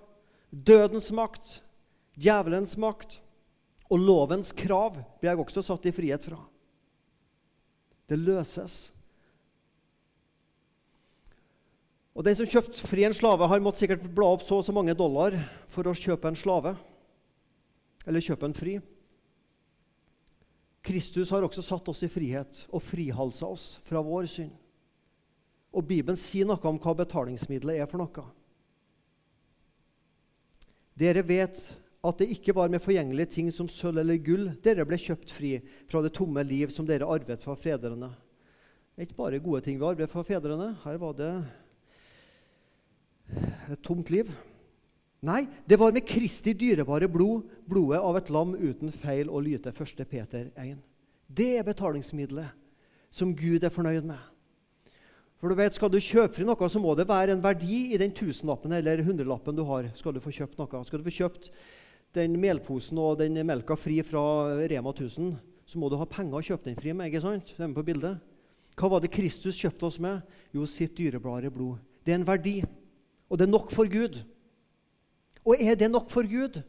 Dødens 0.52 1.10
makt, 1.16 1.62
djevelens 2.20 2.76
makt 2.78 3.20
og 3.94 4.02
lovens 4.02 4.52
krav 4.56 4.98
blir 5.22 5.32
jeg 5.32 5.42
også 5.42 5.64
satt 5.66 5.88
i 5.90 5.94
frihet 5.96 6.26
fra. 6.26 6.40
Det 8.10 8.20
løses. 8.20 8.92
Og 12.14 12.26
Den 12.28 12.38
som 12.38 12.50
kjøpte 12.50 12.86
fri 12.86 13.08
en 13.08 13.16
slave, 13.16 13.48
har 13.50 13.62
måttet 13.64 13.86
sikkert 13.86 14.10
bla 14.14 14.34
opp 14.36 14.44
så 14.46 14.60
og 14.60 14.68
så 14.68 14.76
mange 14.76 14.94
dollar 14.98 15.38
for 15.74 15.88
å 15.90 15.96
kjøpe 15.98 16.30
en 16.30 16.38
slave. 16.38 16.76
Eller 18.06 18.22
kjøpe 18.22 18.46
en 18.50 18.58
fri. 18.58 18.78
Kristus 20.84 21.32
har 21.32 21.46
også 21.46 21.64
satt 21.64 21.88
oss 21.88 22.04
i 22.04 22.12
frihet 22.12 22.66
og 22.68 22.84
frihalsa 22.84 23.48
oss 23.48 23.68
fra 23.88 24.02
vår 24.04 24.28
synd. 24.28 24.52
Og 25.74 25.86
Bibelen 25.88 26.20
sier 26.20 26.46
noe 26.46 26.60
om 26.70 26.78
hva 26.82 26.94
betalingsmiddelet 27.00 27.80
er 27.82 27.88
for 27.90 28.04
noe. 28.04 28.26
Dere 31.00 31.24
vet 31.26 31.62
at 32.04 32.20
det 32.20 32.28
ikke 32.36 32.54
var 32.54 32.70
med 32.70 32.84
forgjengelige 32.84 33.32
ting 33.38 33.50
som 33.56 33.70
sølv 33.72 34.02
eller 34.04 34.20
gull 34.22 34.50
dere 34.66 34.84
ble 34.86 35.00
kjøpt 35.00 35.32
fri 35.32 35.56
fra 35.90 36.04
det 36.04 36.12
tomme 36.14 36.44
liv 36.46 36.70
som 36.76 36.86
dere 36.86 37.08
arvet 37.08 37.42
fra 37.42 37.56
fedrene. 37.58 38.12
Det 38.94 39.02
er 39.02 39.08
ikke 39.08 39.22
bare 39.24 39.42
gode 39.42 39.64
ting 39.66 39.80
vi 39.80 39.88
arvet 39.88 40.12
fra 40.12 40.22
fedrene. 40.28 40.74
Her 40.84 41.00
var 41.02 41.16
det 41.18 41.32
et 43.72 43.82
tomt 43.88 44.12
liv. 44.14 44.28
Nei, 45.24 45.46
det 45.64 45.80
var 45.80 45.94
med 45.96 46.04
Kristi 46.04 46.52
dyrebare 46.52 47.08
blod, 47.08 47.48
blodet 47.70 48.02
av 48.04 48.18
et 48.20 48.30
lam 48.34 48.58
uten 48.60 48.92
feil 48.92 49.30
og 49.32 49.46
lyte. 49.46 49.72
1. 49.72 50.04
Peter 50.10 50.50
1. 50.60 50.82
Det 51.32 51.50
er 51.58 51.64
betalingsmiddelet 51.64 52.52
som 53.14 53.32
Gud 53.32 53.64
er 53.64 53.72
fornøyd 53.72 54.04
med. 54.10 54.20
For 55.40 55.52
du 55.52 55.56
vet, 55.56 55.76
Skal 55.76 55.92
du 55.92 56.00
kjøpe 56.00 56.36
fri 56.36 56.46
noe, 56.48 56.70
så 56.70 56.80
må 56.80 56.96
det 56.96 57.08
være 57.08 57.36
en 57.36 57.44
verdi 57.44 57.94
i 57.94 58.00
den 58.00 58.12
tusenlappen 58.12 58.72
eller 58.72 59.04
hundrelappen 59.04 59.56
du 59.56 59.64
har. 59.68 59.90
Skal 59.96 60.14
du 60.16 60.20
få 60.24 60.32
kjøpt 60.32 60.60
noe. 60.60 60.84
Skal 60.88 61.00
du 61.00 61.08
få 61.08 61.16
kjøpt 61.24 61.50
den 62.16 62.36
melposen 62.40 63.00
og 63.00 63.18
den 63.20 63.40
melka 63.48 63.76
fri 63.80 64.02
fra 64.06 64.22
Rema 64.60 64.92
1000, 64.94 65.34
så 65.66 65.80
må 65.80 65.90
du 65.90 65.98
ha 65.98 66.06
penger 66.06 66.38
å 66.38 66.46
kjøpe 66.46 66.68
den 66.70 66.78
fri 66.78 66.94
med. 66.94 67.10
ikke 67.10 67.24
sant? 67.24 67.56
Det 67.56 67.64
er 67.64 67.72
med 67.72 67.80
på 67.80 67.88
bildet. 67.88 68.20
Hva 68.76 68.90
var 68.92 69.02
det 69.02 69.14
Kristus 69.14 69.58
kjøpte 69.58 69.88
oss 69.88 70.00
med? 70.02 70.22
Jo, 70.54 70.68
sitt 70.70 70.98
dyrebare 70.98 71.52
blod. 71.54 71.80
Det 72.04 72.14
er 72.14 72.20
en 72.20 72.28
verdi, 72.28 72.60
og 73.30 73.40
det 73.40 73.48
er 73.48 73.54
nok 73.54 73.72
for 73.72 73.90
Gud. 73.90 74.20
Og 75.46 75.58
er 75.60 75.76
det 75.76 75.92
nok 75.92 76.10
for 76.10 76.28
Gud? 76.28 76.62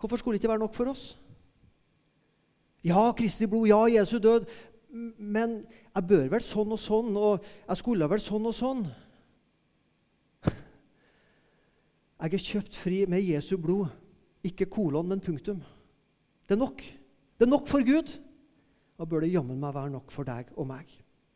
Hvorfor 0.00 0.16
skulle 0.16 0.36
det 0.36 0.44
ikke 0.44 0.52
være 0.52 0.62
nok 0.62 0.74
for 0.74 0.90
oss? 0.92 1.18
Ja, 2.84 3.12
Kristi 3.12 3.46
blod, 3.46 3.66
ja, 3.68 3.84
Jesu 4.00 4.18
død. 4.18 4.46
Men 5.18 5.60
jeg 5.94 6.06
bør 6.08 6.28
vel 6.32 6.42
sånn 6.42 6.72
og 6.72 6.80
sånn, 6.80 7.12
og 7.16 7.44
jeg 7.68 7.78
skulle 7.78 8.08
vel 8.10 8.22
sånn 8.22 8.48
og 8.48 8.56
sånn. 8.56 8.86
Jeg 12.20 12.36
er 12.36 12.46
kjøpt 12.46 12.76
fri 12.76 13.04
med 13.08 13.24
Jesu 13.24 13.54
blod. 13.60 13.88
Ikke 14.44 14.68
kolon, 14.68 15.08
men 15.08 15.22
punktum. 15.24 15.60
Det 16.48 16.56
er 16.56 16.60
nok. 16.60 16.82
Det 16.82 17.46
er 17.46 17.52
nok 17.52 17.68
for 17.68 17.84
Gud. 17.84 18.12
Da 19.00 19.06
bør 19.08 19.24
det 19.24 19.32
jammen 19.32 19.60
meg 19.60 19.72
være 19.76 19.92
nok 19.94 20.12
for 20.12 20.28
deg 20.28 20.50
og 20.56 20.66
meg. 20.68 20.88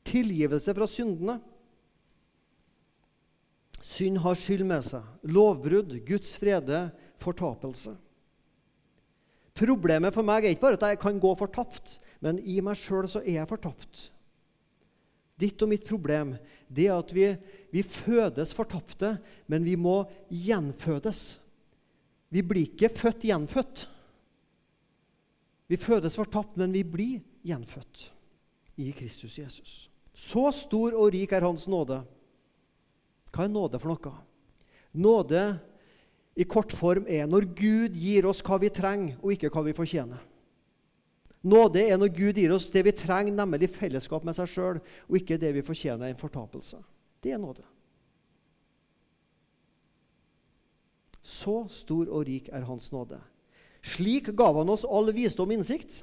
Tilgivelse 0.04 0.74
fra 0.76 0.88
syndene. 0.88 1.38
Synd 3.84 4.22
har 4.24 4.38
skyld 4.38 4.64
med 4.66 4.84
seg. 4.86 5.04
Lovbrudd, 5.28 5.92
Guds 6.08 6.32
frede, 6.40 6.86
fortapelse. 7.20 7.92
Problemet 9.54 10.14
for 10.16 10.26
meg 10.26 10.46
er 10.46 10.54
ikke 10.54 10.64
bare 10.64 10.78
at 10.80 10.88
jeg 10.94 11.02
kan 11.02 11.20
gå 11.22 11.30
fortapt, 11.38 11.98
men 12.24 12.40
i 12.40 12.58
meg 12.64 12.78
sjøl 12.80 13.06
så 13.10 13.20
er 13.22 13.42
jeg 13.42 13.50
fortapt. 13.50 14.08
Ditt 15.38 15.62
og 15.62 15.70
mitt 15.70 15.84
problem 15.86 16.34
det 16.70 16.88
er 16.88 16.96
at 16.96 17.12
vi, 17.14 17.28
vi 17.74 17.82
fødes 17.86 18.54
fortapte, 18.56 19.16
men 19.50 19.66
vi 19.66 19.76
må 19.78 20.02
gjenfødes. 20.32 21.36
Vi 22.34 22.42
blir 22.42 22.70
ikke 22.70 22.90
født 22.90 23.28
gjenfødt. 23.28 23.84
Vi 25.70 25.78
fødes 25.80 26.16
fortapt, 26.18 26.56
men 26.58 26.72
vi 26.74 26.82
blir 26.82 27.22
gjenfødt 27.46 28.08
i 28.80 28.90
Kristus 28.96 29.38
Jesus. 29.38 29.74
Så 30.14 30.48
stor 30.54 30.96
og 30.96 31.12
rik 31.14 31.34
er 31.34 31.46
Hans 31.46 31.68
nåde 31.70 32.00
hva 33.34 33.46
er 33.46 33.52
nåde 33.52 33.80
for 33.82 33.94
noe? 33.94 34.14
Nåde 34.94 35.42
i 36.38 36.46
kort 36.46 36.72
form 36.74 37.08
er 37.10 37.26
når 37.30 37.48
Gud 37.58 37.98
gir 37.98 38.26
oss 38.30 38.42
hva 38.46 38.58
vi 38.62 38.70
trenger, 38.74 39.18
og 39.22 39.34
ikke 39.34 39.50
hva 39.54 39.64
vi 39.66 39.76
fortjener. 39.76 40.22
Nåde 41.44 41.82
er 41.82 41.98
når 42.00 42.14
Gud 42.16 42.40
gir 42.40 42.54
oss 42.54 42.70
det 42.72 42.84
vi 42.86 42.94
trenger, 42.96 43.34
nemlig 43.36 43.68
fellesskap 43.74 44.24
med 44.24 44.36
seg 44.38 44.48
sjøl, 44.48 44.80
og 44.80 45.18
ikke 45.18 45.38
det 45.40 45.52
vi 45.58 45.66
fortjener, 45.66 46.08
en 46.08 46.20
fortapelse. 46.20 46.80
Det 47.22 47.34
er 47.34 47.42
nåde. 47.42 47.66
Så 51.24 51.64
stor 51.72 52.08
og 52.12 52.26
rik 52.28 52.50
er 52.52 52.66
Hans 52.68 52.90
nåde. 52.92 53.18
Slik 53.84 54.30
gav 54.36 54.56
han 54.56 54.72
oss 54.72 54.84
all 54.88 55.12
visdom 55.12 55.52
og 55.52 55.58
innsikt. 55.58 56.02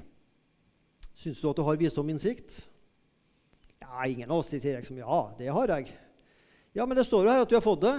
Syns 1.17 1.41
du 1.41 1.49
at 1.49 1.57
du 1.57 1.65
har 1.65 1.77
visdom 1.77 2.07
og 2.07 2.15
innsikt? 2.15 2.61
Ja, 3.81 4.05
ingen 4.05 4.29
av 4.29 4.41
oss 4.41 4.49
sier 4.53 4.77
liksom 4.77 5.01
ja, 5.01 5.21
det 5.37 5.49
har 5.53 5.73
jeg. 5.73 5.91
Ja, 6.73 6.85
men 6.85 6.95
det 6.95 7.03
står 7.03 7.25
jo 7.25 7.31
her 7.33 7.43
at 7.43 7.51
vi 7.51 7.57
har 7.57 7.65
fått 7.65 7.83
det. 7.83 7.95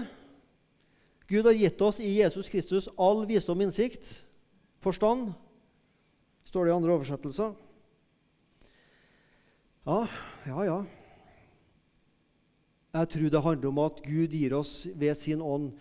Gud 1.28 1.44
har 1.44 1.56
gitt 1.56 1.80
oss 1.84 2.00
i 2.00 2.14
Jesus 2.18 2.48
Kristus 2.52 2.88
all 2.96 3.26
visdom, 3.28 3.60
innsikt, 3.60 4.22
forstand. 4.80 5.34
Står 6.48 6.66
det 6.66 6.72
i 6.72 6.76
andre 6.76 6.96
oversettelser. 6.96 7.52
Ja, 9.88 10.00
ja, 10.48 10.64
ja. 10.66 10.80
Jeg 12.92 13.08
tror 13.12 13.32
det 13.32 13.44
handler 13.44 13.72
om 13.72 13.80
at 13.86 14.02
Gud 14.04 14.34
gir 14.36 14.54
oss 14.56 14.82
ved 15.00 15.16
sin 15.16 15.40
ånd 15.40 15.72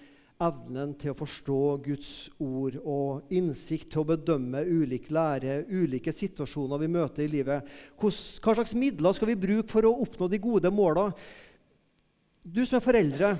evnen 0.41 0.93
til 0.97 1.12
å 1.12 1.17
forstå 1.19 1.60
Guds 1.86 2.13
ord 2.41 2.77
og 2.82 3.32
innsikt 3.36 3.91
til 3.93 4.01
å 4.01 4.10
bedømme 4.13 4.63
ulik 4.65 5.12
lære, 5.13 5.62
ulike 5.69 6.13
situasjoner 6.15 6.82
vi 6.82 6.89
møter 6.91 7.25
i 7.25 7.32
livet. 7.32 7.67
Hva 7.99 8.12
slags 8.56 8.73
midler 8.75 9.15
skal 9.15 9.32
vi 9.32 9.41
bruke 9.43 9.69
for 9.69 9.86
å 9.88 9.95
oppnå 10.06 10.32
de 10.32 10.41
gode 10.41 10.71
målene? 10.73 11.15
Du 12.41 12.63
som 12.65 12.80
er 12.80 12.86
foreldre, 12.86 13.36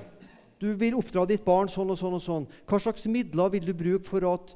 du 0.62 0.76
vil 0.78 0.94
oppdra 0.94 1.24
ditt 1.26 1.42
barn 1.46 1.70
sånn 1.72 1.90
og 1.90 1.98
sånn 1.98 2.18
og 2.20 2.22
sånn. 2.22 2.44
Hva 2.70 2.78
slags 2.78 3.08
midler 3.10 3.50
vil 3.50 3.66
du 3.66 3.74
bruke 3.74 4.06
for 4.06 4.26
at 4.30 4.54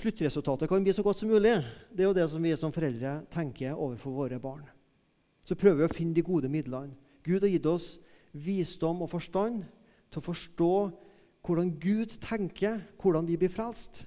sluttresultatet 0.00 0.70
kan 0.70 0.84
bli 0.84 0.94
så 0.96 1.04
godt 1.04 1.20
som 1.20 1.28
mulig. 1.28 1.58
Det 1.92 2.06
er 2.06 2.08
jo 2.08 2.16
det 2.16 2.24
som 2.32 2.40
vi 2.40 2.54
som 2.56 2.72
foreldre 2.72 3.18
tenker 3.32 3.76
overfor 3.76 4.16
våre 4.16 4.38
barn. 4.40 4.64
Så 5.44 5.58
prøver 5.58 5.82
vi 5.82 5.90
å 5.90 5.92
finne 5.92 6.16
de 6.16 6.24
gode 6.24 6.48
midlene. 6.48 6.96
Gud 7.22 7.44
har 7.44 7.52
gitt 7.52 7.68
oss 7.68 7.88
visdom 8.32 9.04
og 9.04 9.12
forstand 9.12 9.66
til 10.08 10.22
å 10.22 10.24
forstå 10.24 10.72
hvordan 11.44 11.74
Gud 11.82 12.16
tenker, 12.22 12.80
hvordan 13.02 13.28
vi 13.28 13.36
blir 13.36 13.52
frelst. 13.52 14.06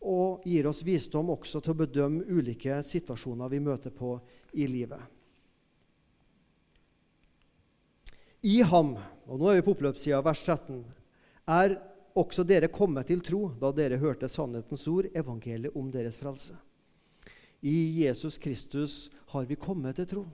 Og 0.00 0.40
gir 0.46 0.70
oss 0.70 0.80
visdom 0.86 1.34
også 1.34 1.60
til 1.60 1.74
å 1.74 1.80
bedømme 1.82 2.24
ulike 2.32 2.80
situasjoner 2.86 3.52
vi 3.52 3.60
møter 3.60 3.92
på 3.92 4.14
i 4.56 4.68
livet. 4.70 5.15
I 8.44 8.60
ham, 8.62 8.96
og 9.26 9.40
nå 9.40 9.50
er 9.50 9.60
vi 9.60 9.66
på 9.66 9.74
oppløpssida, 9.74 10.20
vers 10.24 10.42
13, 10.44 10.82
er 11.46 11.76
også 12.16 12.44
dere 12.46 12.68
kommet 12.72 13.08
til 13.08 13.20
tro 13.24 13.48
da 13.60 13.72
dere 13.76 14.00
hørte 14.00 14.28
sannhetens 14.28 14.86
ord, 14.88 15.08
evangeliet 15.14 15.76
om 15.76 15.90
deres 15.92 16.16
frelse. 16.16 16.56
I 17.62 18.04
Jesus 18.04 18.38
Kristus 18.38 19.06
har 19.32 19.46
vi 19.48 19.56
kommet 19.56 19.96
til 19.96 20.08
tro. 20.08 20.24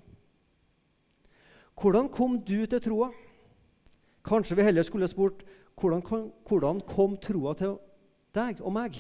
Hvordan 1.79 2.11
kom 2.13 2.37
du 2.39 2.67
til 2.67 2.83
troa? 2.83 3.11
Kanskje 4.23 4.57
vi 4.59 4.67
heller 4.67 4.87
skulle 4.87 5.09
spurt 5.11 5.43
hvordan 5.81 6.03
hvordan 6.47 6.83
kom 6.87 7.17
troa 7.19 7.55
til 7.59 7.79
deg 8.37 8.61
og 8.61 8.75
meg? 8.75 8.99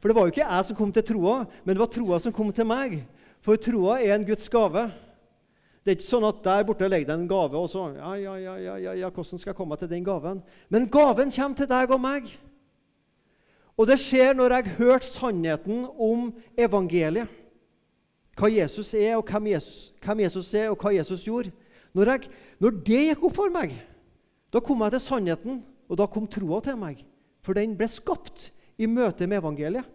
For 0.00 0.08
det 0.08 0.16
var 0.16 0.24
jo 0.24 0.32
ikke 0.32 0.46
jeg 0.46 0.64
som 0.64 0.76
kom 0.78 0.92
til 0.92 1.04
troa, 1.04 1.44
men 1.64 1.74
det 1.74 1.82
var 1.82 1.90
troa 1.92 2.20
som 2.22 2.32
kom 2.32 2.52
til 2.56 2.68
meg. 2.68 3.02
For 3.44 3.60
troa 3.60 3.98
er 4.00 4.14
en 4.14 4.24
Guds 4.24 4.48
gave. 4.48 4.86
Det 5.80 5.94
er 5.94 5.96
ikke 5.96 6.10
sånn 6.10 6.28
at 6.28 6.42
der 6.44 6.64
borte 6.68 6.88
ligger 6.92 7.08
det 7.08 7.16
en 7.16 7.28
gave, 7.28 7.56
og 7.56 7.70
så 7.72 7.86
ja, 7.94 8.12
ja, 8.20 8.34
ja, 8.36 8.54
ja, 8.76 8.94
ja, 9.00 9.08
hvordan 9.08 9.40
skal 9.40 9.54
jeg 9.54 9.56
komme 9.56 9.78
til 9.80 9.88
den 9.88 10.04
gaven? 10.04 10.42
Men 10.68 10.88
gaven 10.92 11.32
kommer 11.32 11.56
til 11.56 11.68
deg 11.70 11.94
og 11.96 12.02
meg. 12.04 12.28
Og 13.80 13.88
det 13.88 13.96
skjer 14.02 14.34
når 14.36 14.58
jeg 14.58 14.74
hørte 14.76 15.08
sannheten 15.08 15.86
om 15.96 16.28
evangeliet. 16.60 17.30
Hva 18.36 18.50
Jesus 18.52 18.92
er, 18.96 19.14
og 19.16 19.24
hvem 19.28 19.50
Jesus, 19.54 19.90
hvem 20.04 20.20
Jesus 20.26 20.50
er, 20.56 20.68
og 20.68 20.80
hva 20.80 20.92
Jesus 20.94 21.24
gjorde. 21.24 21.52
Når, 21.96 22.12
jeg, 22.12 22.28
når, 22.60 22.76
det 22.86 23.00
gikk 23.08 23.24
opp 23.26 23.38
for 23.40 23.52
meg, 23.52 23.72
da 24.52 24.60
kom 24.64 24.84
jeg 24.84 24.94
til 24.94 25.02
sannheten, 25.04 25.62
og 25.88 25.98
da 25.98 26.06
kom 26.12 26.28
troa 26.28 26.60
til 26.64 26.76
meg. 26.80 27.00
For 27.40 27.56
den 27.56 27.72
ble 27.76 27.88
skapt 27.90 28.50
i 28.80 28.88
møte 28.88 29.26
med 29.26 29.40
evangeliet. 29.40 29.88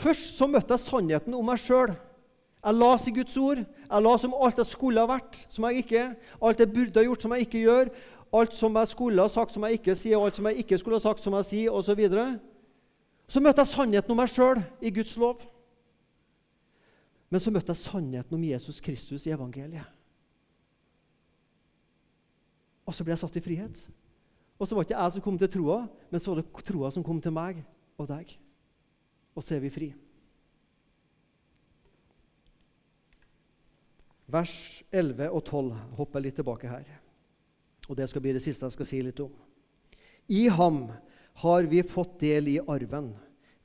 Først 0.00 0.38
så 0.38 0.46
møtte 0.48 0.72
jeg 0.78 0.86
sannheten 0.86 1.34
om 1.36 1.50
meg 1.50 1.60
sjøl. 1.60 1.92
Jeg 2.60 3.08
i 3.08 3.10
Guds 3.16 3.36
ord. 3.36 3.64
Jeg 3.90 4.02
las 4.02 4.24
om 4.24 4.34
alt 4.36 4.58
jeg 4.58 4.66
skulle 4.66 5.00
ha 5.00 5.08
vært, 5.08 5.46
som 5.48 5.64
jeg 5.64 5.84
ikke 5.84 6.02
Alt 6.42 6.58
jeg 6.60 6.72
burde 6.72 7.00
ha 7.00 7.04
gjort, 7.04 7.22
som 7.22 7.32
jeg 7.32 7.46
ikke 7.46 7.62
gjør. 7.64 7.88
Alt 8.32 8.54
som 8.54 8.76
jeg 8.76 8.88
skulle 8.88 9.22
ha 9.22 9.28
sagt, 9.28 9.52
som 9.52 9.64
jeg 9.64 9.78
ikke 9.80 9.94
sier, 9.94 10.18
og 10.18 10.26
alt 10.26 10.36
som 10.36 10.46
jeg 10.46 10.56
ikke 10.62 10.78
skulle 10.78 10.98
ha 11.00 11.02
sagt, 11.02 11.20
som 11.20 11.34
jeg 11.34 11.44
sier, 11.44 11.70
osv. 11.72 11.86
Så, 11.86 11.94
videre. 11.94 12.26
så 13.28 13.40
møtte 13.40 13.64
jeg 13.64 13.72
sannheten 13.72 14.12
om 14.12 14.20
meg 14.20 14.28
sjøl 14.28 14.60
i 14.80 14.90
Guds 14.90 15.16
lov. 15.16 15.40
Men 17.30 17.40
så 17.40 17.50
møtte 17.50 17.72
jeg 17.72 17.80
sannheten 17.80 18.36
om 18.36 18.44
Jesus 18.44 18.80
Kristus 18.80 19.26
i 19.26 19.32
evangeliet. 19.34 19.88
Og 22.86 22.94
så 22.94 23.06
ble 23.06 23.14
jeg 23.14 23.22
satt 23.22 23.36
i 23.38 23.42
frihet. 23.42 23.82
Og 24.58 24.68
så 24.68 24.74
var 24.74 24.84
det 24.84 24.90
ikke 24.90 25.02
jeg 25.02 25.12
som 25.16 25.24
kom 25.24 25.38
til 25.38 25.50
troa, 25.50 25.80
men 26.10 26.20
så 26.20 26.32
var 26.32 26.42
det 26.42 26.64
troa 26.68 26.90
som 26.92 27.04
kom 27.06 27.20
til 27.22 27.32
meg 27.32 27.62
og 27.98 28.08
deg. 28.10 28.34
Og 29.34 29.42
så 29.46 29.56
er 29.56 29.62
vi 29.64 29.72
fri. 29.72 29.90
Vers 34.30 34.82
11 34.94 35.26
og 35.32 35.42
12 35.42 35.70
hopper 35.98 36.22
litt 36.22 36.36
tilbake 36.38 36.70
her. 36.70 36.86
Og 37.88 37.96
Det 37.96 38.06
skal 38.08 38.22
bli 38.22 38.34
det 38.36 38.42
siste 38.44 38.66
jeg 38.66 38.76
skal 38.76 38.86
si 38.86 39.00
litt 39.02 39.20
om. 39.22 39.32
I 40.30 40.46
ham 40.54 40.84
har 41.42 41.66
vi 41.66 41.82
fått 41.82 42.20
del 42.20 42.48
i 42.52 42.60
arven, 42.62 43.14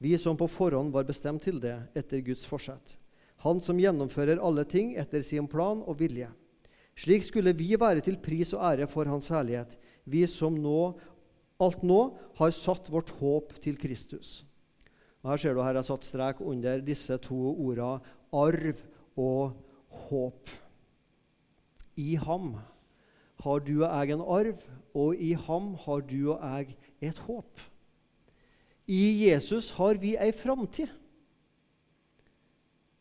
vi 0.01 0.15
som 0.17 0.37
på 0.37 0.47
forhånd 0.49 0.93
var 0.93 1.05
bestemt 1.05 1.43
til 1.45 1.59
det 1.61 1.75
etter 1.95 2.23
Guds 2.25 2.45
forsett. 2.49 2.97
Han 3.45 3.61
som 3.61 3.77
gjennomfører 3.79 4.41
alle 4.41 4.65
ting 4.65 4.95
etter 4.97 5.21
sin 5.21 5.47
plan 5.47 5.83
og 5.85 5.99
vilje. 5.99 6.31
Slik 6.97 7.27
skulle 7.27 7.53
vi 7.53 7.75
være 7.77 8.01
til 8.01 8.17
pris 8.23 8.53
og 8.55 8.63
ære 8.65 8.87
for 8.89 9.05
Hans 9.05 9.29
herlighet, 9.29 9.75
vi 10.05 10.23
som 10.29 10.55
nå, 10.57 10.95
alt 11.61 11.83
nå 11.85 11.99
har 12.39 12.55
satt 12.55 12.89
vårt 12.91 13.11
håp 13.19 13.53
til 13.61 13.77
Kristus. 13.77 14.43
Og 15.21 15.33
her 15.33 15.41
ser 15.41 15.55
du 15.55 15.61
her 15.61 15.77
har 15.77 15.85
satt 15.85 16.07
strek 16.07 16.41
under 16.41 16.81
disse 16.85 17.17
to 17.21 17.37
ordene 17.53 17.99
arv 18.35 18.81
og 19.17 19.55
håp. 20.07 20.51
I 21.95 22.15
ham 22.19 22.55
har 23.43 23.63
du 23.63 23.77
og 23.83 23.89
jeg 23.89 24.15
en 24.15 24.25
arv, 24.25 24.67
og 24.95 25.15
i 25.15 25.33
ham 25.47 25.73
har 25.85 26.03
du 26.07 26.19
og 26.33 26.43
jeg 26.43 26.75
et 27.01 27.23
håp. 27.27 27.65
I 28.87 29.03
Jesus 29.25 29.71
har 29.79 29.97
vi 30.01 30.13
ei 30.21 30.31
framtid. 30.35 30.91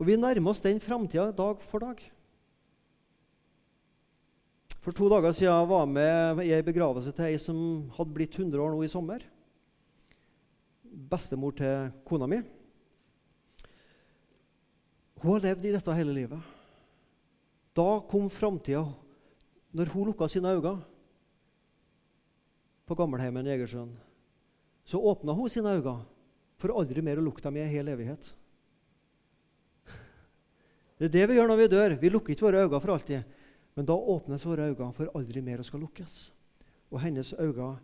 Og 0.01 0.09
vi 0.09 0.17
nærmer 0.17 0.51
oss 0.51 0.65
den 0.65 0.81
framtida 0.83 1.31
dag 1.37 1.61
for 1.63 1.85
dag. 1.85 2.01
For 4.85 4.93
to 4.93 5.09
dager 5.09 5.33
siden 5.33 5.53
jeg 5.53 5.69
var 5.69 5.85
jeg 5.85 5.93
med 5.95 6.45
i 6.45 6.53
ei 6.53 6.65
begravelse 6.65 7.13
til 7.17 7.31
ei 7.31 7.39
som 7.41 7.59
hadde 7.97 8.17
blitt 8.17 8.37
100 8.37 8.61
år 8.61 8.75
nå 8.75 8.83
i 8.85 8.91
sommer. 8.93 9.25
Bestemor 10.85 11.55
til 11.57 11.89
kona 12.05 12.29
mi. 12.29 12.43
Hun 15.23 15.33
har 15.33 15.47
levd 15.47 15.65
i 15.65 15.73
dette 15.73 15.97
hele 15.97 16.13
livet. 16.13 16.54
Da 17.75 18.01
kom 18.11 18.31
framtida 18.31 18.85
når 19.75 19.91
hun 19.91 20.11
lukka 20.11 20.29
sine 20.31 20.53
øyne 20.55 20.77
på 22.87 22.95
gammelheimen 22.95 23.47
i 23.47 23.55
Egersjøen. 23.57 23.91
Så 24.85 25.01
åpna 25.01 25.35
hun 25.35 25.51
sine 25.51 25.73
øyne 25.75 25.97
for 26.61 26.75
aldri 26.79 27.03
mer 27.03 27.19
å 27.19 27.25
lukte 27.25 27.49
dem 27.49 27.59
i 27.59 27.65
en 27.65 27.73
hel 27.73 27.91
evighet. 27.91 28.31
Det 30.99 31.09
er 31.09 31.15
det 31.17 31.25
vi 31.29 31.41
gjør 31.41 31.51
når 31.51 31.59
vi 31.59 31.73
dør. 31.73 31.97
Vi 31.99 32.13
lukker 32.13 32.35
ikke 32.35 32.47
våre 32.47 32.63
øyne 32.63 32.81
for 32.81 32.95
alltid. 32.95 33.25
Men 33.75 33.89
da 33.91 33.97
åpnes 33.99 34.47
våre 34.47 34.69
øyne 34.71 34.93
for 34.95 35.11
aldri 35.19 35.43
mer 35.43 35.61
å 35.61 35.67
skal 35.67 35.83
lukkes. 35.83 36.31
Og 36.95 37.03
hennes 37.03 37.35
øyne 37.35 37.75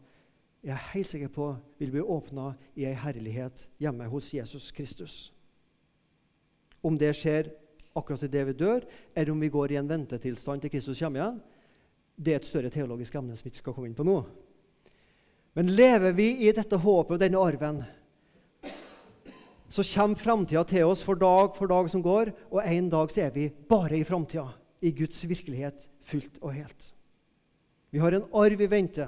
jeg 0.62 0.74
er 0.76 0.88
helt 0.92 1.08
sikker 1.08 1.30
på 1.32 1.46
vil 1.80 1.90
bli 1.90 2.02
åpna 2.04 2.50
i 2.76 2.84
ei 2.84 2.94
herlighet 2.94 3.64
hjemme 3.80 4.04
hos 4.12 4.28
Jesus 4.34 4.68
Kristus. 4.76 5.32
Om 6.84 6.98
det 7.00 7.14
skjer 7.16 7.48
akkurat 7.96 8.22
idet 8.26 8.46
vi 8.50 8.58
dør, 8.58 8.84
eller 9.14 9.32
om 9.32 9.40
vi 9.40 9.52
går 9.52 9.72
i 9.72 9.80
en 9.80 9.88
ventetilstand 9.90 10.62
til 10.62 10.72
Kristus 10.72 11.00
kommer 11.00 11.20
igjen, 11.20 11.40
det 12.20 12.34
er 12.34 12.40
et 12.40 12.48
større 12.48 12.70
teologisk 12.72 13.16
emne 13.16 13.36
som 13.36 13.46
vi 13.46 13.52
ikke 13.52 13.62
skal 13.62 13.76
komme 13.76 13.90
inn 13.90 13.96
på 13.96 14.06
nå. 14.06 14.18
Men 15.56 15.72
lever 15.74 16.14
vi 16.14 16.28
i 16.46 16.52
dette 16.54 16.78
håpet 16.78 17.16
og 17.16 17.22
denne 17.22 17.40
arven, 17.40 17.80
så 19.70 19.84
kommer 19.86 20.18
framtida 20.18 20.62
til 20.66 20.90
oss 20.90 21.02
for 21.06 21.18
dag 21.18 21.54
for 21.56 21.70
dag 21.70 21.90
som 21.90 22.02
går, 22.02 22.32
og 22.50 22.62
en 22.62 22.90
dag 22.90 23.12
så 23.12 23.26
er 23.26 23.34
vi 23.34 23.48
bare 23.70 24.00
i 24.00 24.06
framtida, 24.06 24.48
i 24.82 24.90
Guds 24.94 25.22
virkelighet, 25.26 25.86
fullt 26.06 26.40
og 26.42 26.54
helt. 26.54 26.92
Vi 27.90 27.98
har 28.02 28.14
en 28.14 28.26
arv 28.34 28.60
i 28.60 28.70
vente 28.70 29.06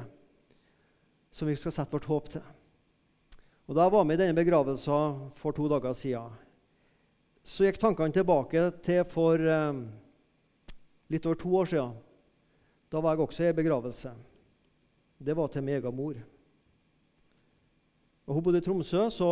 som 1.32 1.48
vi 1.48 1.56
skal 1.58 1.74
sette 1.74 1.94
vårt 1.94 2.10
håp 2.10 2.28
til. 2.34 2.44
Og 3.66 3.74
Da 3.74 3.86
jeg 3.86 3.92
var 3.94 4.04
med 4.04 4.18
i 4.18 4.22
denne 4.22 4.36
begravelsen 4.36 5.30
for 5.38 5.54
to 5.54 5.68
dager 5.70 5.94
siden, 5.96 6.34
så 7.42 7.66
gikk 7.66 7.80
tankene 7.82 8.14
tilbake 8.14 8.68
til 8.86 9.02
for 9.10 9.40
eh, 9.42 9.80
litt 11.10 11.26
over 11.26 11.38
to 11.38 11.54
år 11.58 11.70
siden. 11.72 11.96
Da 12.92 13.00
var 13.00 13.16
jeg 13.16 13.24
også 13.24 13.48
i 13.48 13.56
begravelse. 13.56 14.12
Det 15.22 15.34
var 15.36 15.50
til 15.50 15.64
min 15.64 15.78
egen 15.78 15.96
mor. 15.96 16.18
Og 18.26 18.34
Hun 18.34 18.44
bodde 18.44 18.60
i 18.62 18.64
Tromsø, 18.64 19.08
så 19.10 19.28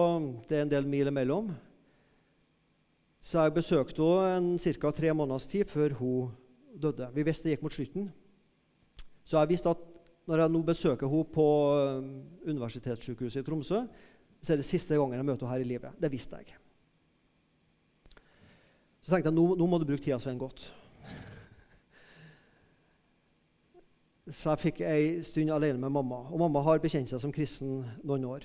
det 0.48 0.58
er 0.58 0.62
en 0.64 0.72
del 0.72 0.86
mil 0.86 1.06
imellom. 1.06 1.52
Så 3.20 3.44
jeg 3.44 3.54
besøkte 3.54 4.06
henne 4.24 4.58
ca. 4.58 4.90
tre 4.90 5.12
måneders 5.14 5.46
tid 5.46 5.68
før 5.68 5.94
hun 6.00 6.32
døde. 6.74 7.10
Vi 7.14 7.22
visste 7.22 7.46
det 7.46 7.54
gikk 7.54 7.62
mot 7.62 7.74
slutten. 7.74 8.08
Så 9.24 9.38
jeg 9.38 9.52
visste 9.52 9.70
at 9.70 9.84
når 10.26 10.42
jeg 10.44 10.52
nå 10.54 10.62
besøker 10.66 11.10
henne 11.10 11.28
på 11.34 11.46
eh, 11.76 12.50
Universitetssykehuset 12.50 13.42
i 13.42 13.46
Tromsø, 13.46 13.84
så 14.40 14.52
er 14.52 14.60
det 14.60 14.66
siste 14.66 14.96
gangen 14.96 15.20
jeg 15.20 15.28
møter 15.28 15.46
henne 15.46 15.54
her 15.54 15.64
i 15.66 15.70
livet. 15.74 16.00
Det 16.00 16.10
visste 16.12 16.40
jeg. 16.40 16.59
Så 19.00 19.12
tenkte 19.12 19.30
jeg 19.30 19.36
nå, 19.36 19.44
nå 19.56 19.66
må 19.66 19.78
du 19.80 19.86
bruke 19.88 20.02
tida 20.04 20.18
Svein 20.20 20.38
godt. 20.40 20.66
Så 24.30 24.52
jeg 24.52 24.62
fikk 24.62 24.80
ei 24.86 25.22
stund 25.26 25.50
alene 25.50 25.80
med 25.80 25.90
mamma. 25.90 26.20
Og 26.30 26.38
mamma 26.42 26.62
har 26.66 26.82
bekjent 26.82 27.10
seg 27.10 27.22
som 27.22 27.32
kristen 27.34 27.80
noen 28.06 28.24
år. 28.28 28.44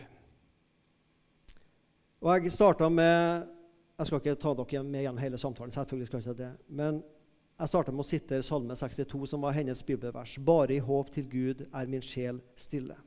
Og 2.24 2.32
Jeg 2.34 2.52
starta 2.52 2.90
med 2.90 3.46
Jeg 3.98 4.08
skal 4.08 4.20
ikke 4.20 4.36
ta 4.36 4.54
dere 4.58 4.84
med 4.84 5.04
gjennom 5.04 5.22
hele 5.22 5.38
samtalen, 5.38 5.72
selvfølgelig 5.72 6.08
skal 6.08 6.20
jeg 6.20 6.26
ikke 6.26 6.44
det, 6.44 6.54
men 6.68 6.98
jeg 7.56 7.68
starta 7.72 7.92
med 7.94 8.04
å 8.04 8.08
sitte 8.10 8.36
i 8.36 8.44
Salme 8.44 8.76
62, 8.76 9.28
som 9.32 9.46
var 9.46 9.56
hennes 9.56 9.84
bibelvers. 9.88 10.34
Bare 10.44 10.76
i 10.76 10.84
håp 10.84 11.12
til 11.16 11.24
Gud 11.32 11.62
er 11.72 11.88
min 11.88 12.04
sjel 12.04 12.42
stille. 12.60 12.98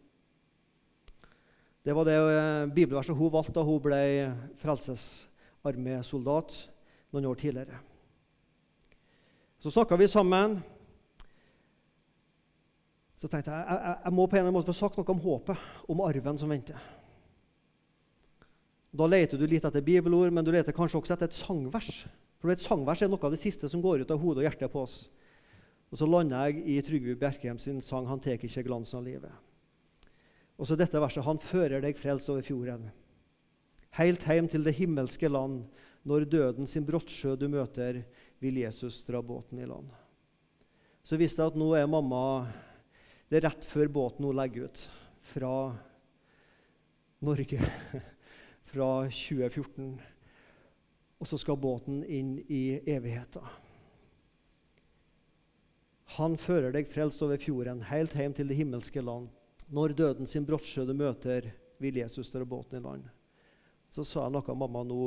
Det 1.84 1.92
var 1.92 2.04
det 2.08 2.16
eh, 2.16 2.64
bibelverset 2.72 3.16
hun 3.16 3.32
valgte 3.34 3.52
da 3.58 3.62
hun 3.68 3.82
ble 3.84 4.00
frelsesarmésoldat 4.62 6.56
noen 7.12 7.30
år 7.30 7.38
tidligere. 7.40 7.78
Så 9.58 9.70
snakka 9.70 9.96
vi 9.96 10.08
sammen. 10.08 10.58
Så 13.18 13.26
tenkte 13.26 13.50
jeg, 13.50 13.64
jeg 13.66 13.96
jeg 14.04 14.14
må 14.14 14.26
på 14.26 14.36
en 14.36 14.38
eller 14.38 14.50
annen 14.52 14.58
måte 14.60 14.70
få 14.70 14.78
sagt 14.78 14.98
noe 15.00 15.10
om 15.10 15.22
håpet, 15.24 15.68
om 15.90 16.02
arven 16.06 16.38
som 16.38 16.52
venter. 16.52 16.78
Da 18.94 19.08
leter 19.10 19.38
du 19.38 19.46
litt 19.46 19.66
etter 19.66 19.84
bibelord, 19.84 20.32
men 20.32 20.46
du 20.46 20.52
leter 20.54 20.72
kanskje 20.72 21.00
også 21.00 21.16
etter 21.16 21.28
et 21.28 21.36
sangvers. 21.36 22.06
For 22.38 22.52
Et 22.52 22.62
sangvers 22.62 23.02
er 23.02 23.10
noe 23.10 23.24
av 23.26 23.34
det 23.34 23.40
siste 23.42 23.68
som 23.68 23.82
går 23.82 24.04
ut 24.04 24.14
av 24.14 24.20
hodet 24.22 24.44
og 24.44 24.46
hjertet 24.46 24.72
på 24.72 24.84
oss. 24.86 25.08
Og 25.90 25.98
Så 25.98 26.06
lander 26.06 26.46
jeg 26.48 26.62
i 26.64 26.80
Trygve 26.84 27.16
Bjerkreim 27.18 27.58
sin 27.58 27.80
sang 27.80 28.06
'Han 28.06 28.20
tek 28.20 28.44
ikke 28.44 28.62
glansen 28.62 28.98
av 28.98 29.04
livet'. 29.04 29.32
Og 30.58 30.66
så 30.66 30.76
dette 30.76 31.00
verset 31.00 31.24
'Han 31.24 31.38
fører 31.38 31.80
deg 31.80 31.96
frelst 31.96 32.28
over 32.28 32.42
fjorden'. 32.42 32.90
Heilt 33.90 34.22
heim 34.22 34.48
til 34.48 34.64
det 34.64 34.74
himmelske 34.74 35.28
land, 35.28 35.64
når 36.06 36.26
døden 36.30 36.68
sin 36.68 36.86
brottsjø 36.86 37.34
du 37.36 37.48
møter, 37.50 38.02
vil 38.38 38.60
Jesus 38.62 39.00
dra 39.06 39.22
båten 39.22 39.58
i 39.58 39.66
land. 39.66 39.88
Så 41.02 41.18
visste 41.18 41.42
jeg 41.42 41.54
at 41.54 41.58
nå 41.58 41.72
er 41.74 41.88
mamma 41.90 42.46
Det 43.28 43.40
er 43.40 43.48
rett 43.48 43.64
før 43.68 43.90
båten 43.92 44.24
hun 44.24 44.36
legger 44.36 44.68
ut 44.68 44.82
fra 45.32 45.52
Norge, 47.20 47.58
fra 48.70 48.90
2014. 49.10 49.96
Og 51.18 51.28
så 51.28 51.38
skal 51.40 51.58
båten 51.60 52.04
inn 52.04 52.38
i 52.46 52.78
evigheta. 52.88 53.42
Han 56.16 56.38
fører 56.40 56.72
deg 56.72 56.88
frelst 56.88 57.20
over 57.26 57.40
fjorden, 57.42 57.82
helt 57.90 58.14
hjem 58.16 58.36
til 58.36 58.48
det 58.48 58.56
himmelske 58.56 59.02
land. 59.04 59.28
Når 59.68 59.92
døden 59.98 60.30
sin 60.30 60.46
brottsjø 60.48 60.86
du 60.88 60.94
møter, 60.96 61.50
vil 61.78 62.00
Jesus 62.00 62.32
dra 62.32 62.46
båten 62.48 62.80
i 62.80 62.84
land. 62.84 63.04
Så 63.92 64.06
sa 64.08 64.24
jeg 64.24 64.34
noe 64.38 64.56
mamma 64.56 64.86
nå 64.88 65.02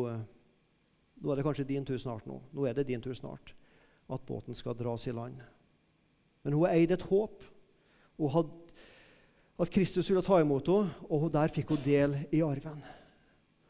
Nå 1.21 1.31
er 1.31 1.37
det 1.37 1.45
kanskje 1.45 1.67
din 1.69 1.85
tur 1.85 1.97
snart. 2.01 2.25
Nå 2.27 2.41
Nå 2.51 2.65
er 2.65 2.73
det 2.73 2.87
din 2.89 3.01
tur 3.01 3.13
snart 3.13 3.53
at 4.11 4.25
båten 4.27 4.55
skal 4.57 4.75
dras 4.75 5.07
i 5.07 5.13
land. 5.15 5.37
Men 6.43 6.53
hun 6.53 6.69
eide 6.69 6.97
et 6.97 7.07
håp. 7.07 7.43
Hun 8.17 8.33
hadde 8.33 8.49
at 9.61 9.69
Kristus 9.69 10.09
ville 10.09 10.23
ta 10.25 10.39
imot 10.41 10.67
henne, 10.67 10.89
og 11.09 11.29
der 11.33 11.51
fikk 11.53 11.69
hun 11.69 11.83
del 11.85 12.17
i 12.33 12.41
arven. 12.41 12.81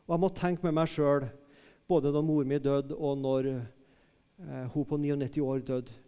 Og 0.08 0.14
Jeg 0.14 0.22
må 0.24 0.30
tenke 0.36 0.64
med 0.64 0.76
meg 0.76 0.90
sjøl, 0.90 1.28
både 1.88 2.14
da 2.14 2.22
mor 2.24 2.48
mi 2.48 2.60
døde, 2.60 2.96
og 2.96 3.18
når 3.20 3.50
eh, 3.52 4.66
hun 4.74 4.88
på 4.88 4.98
99 4.98 5.44
år 5.44 5.60
døde 5.68 6.00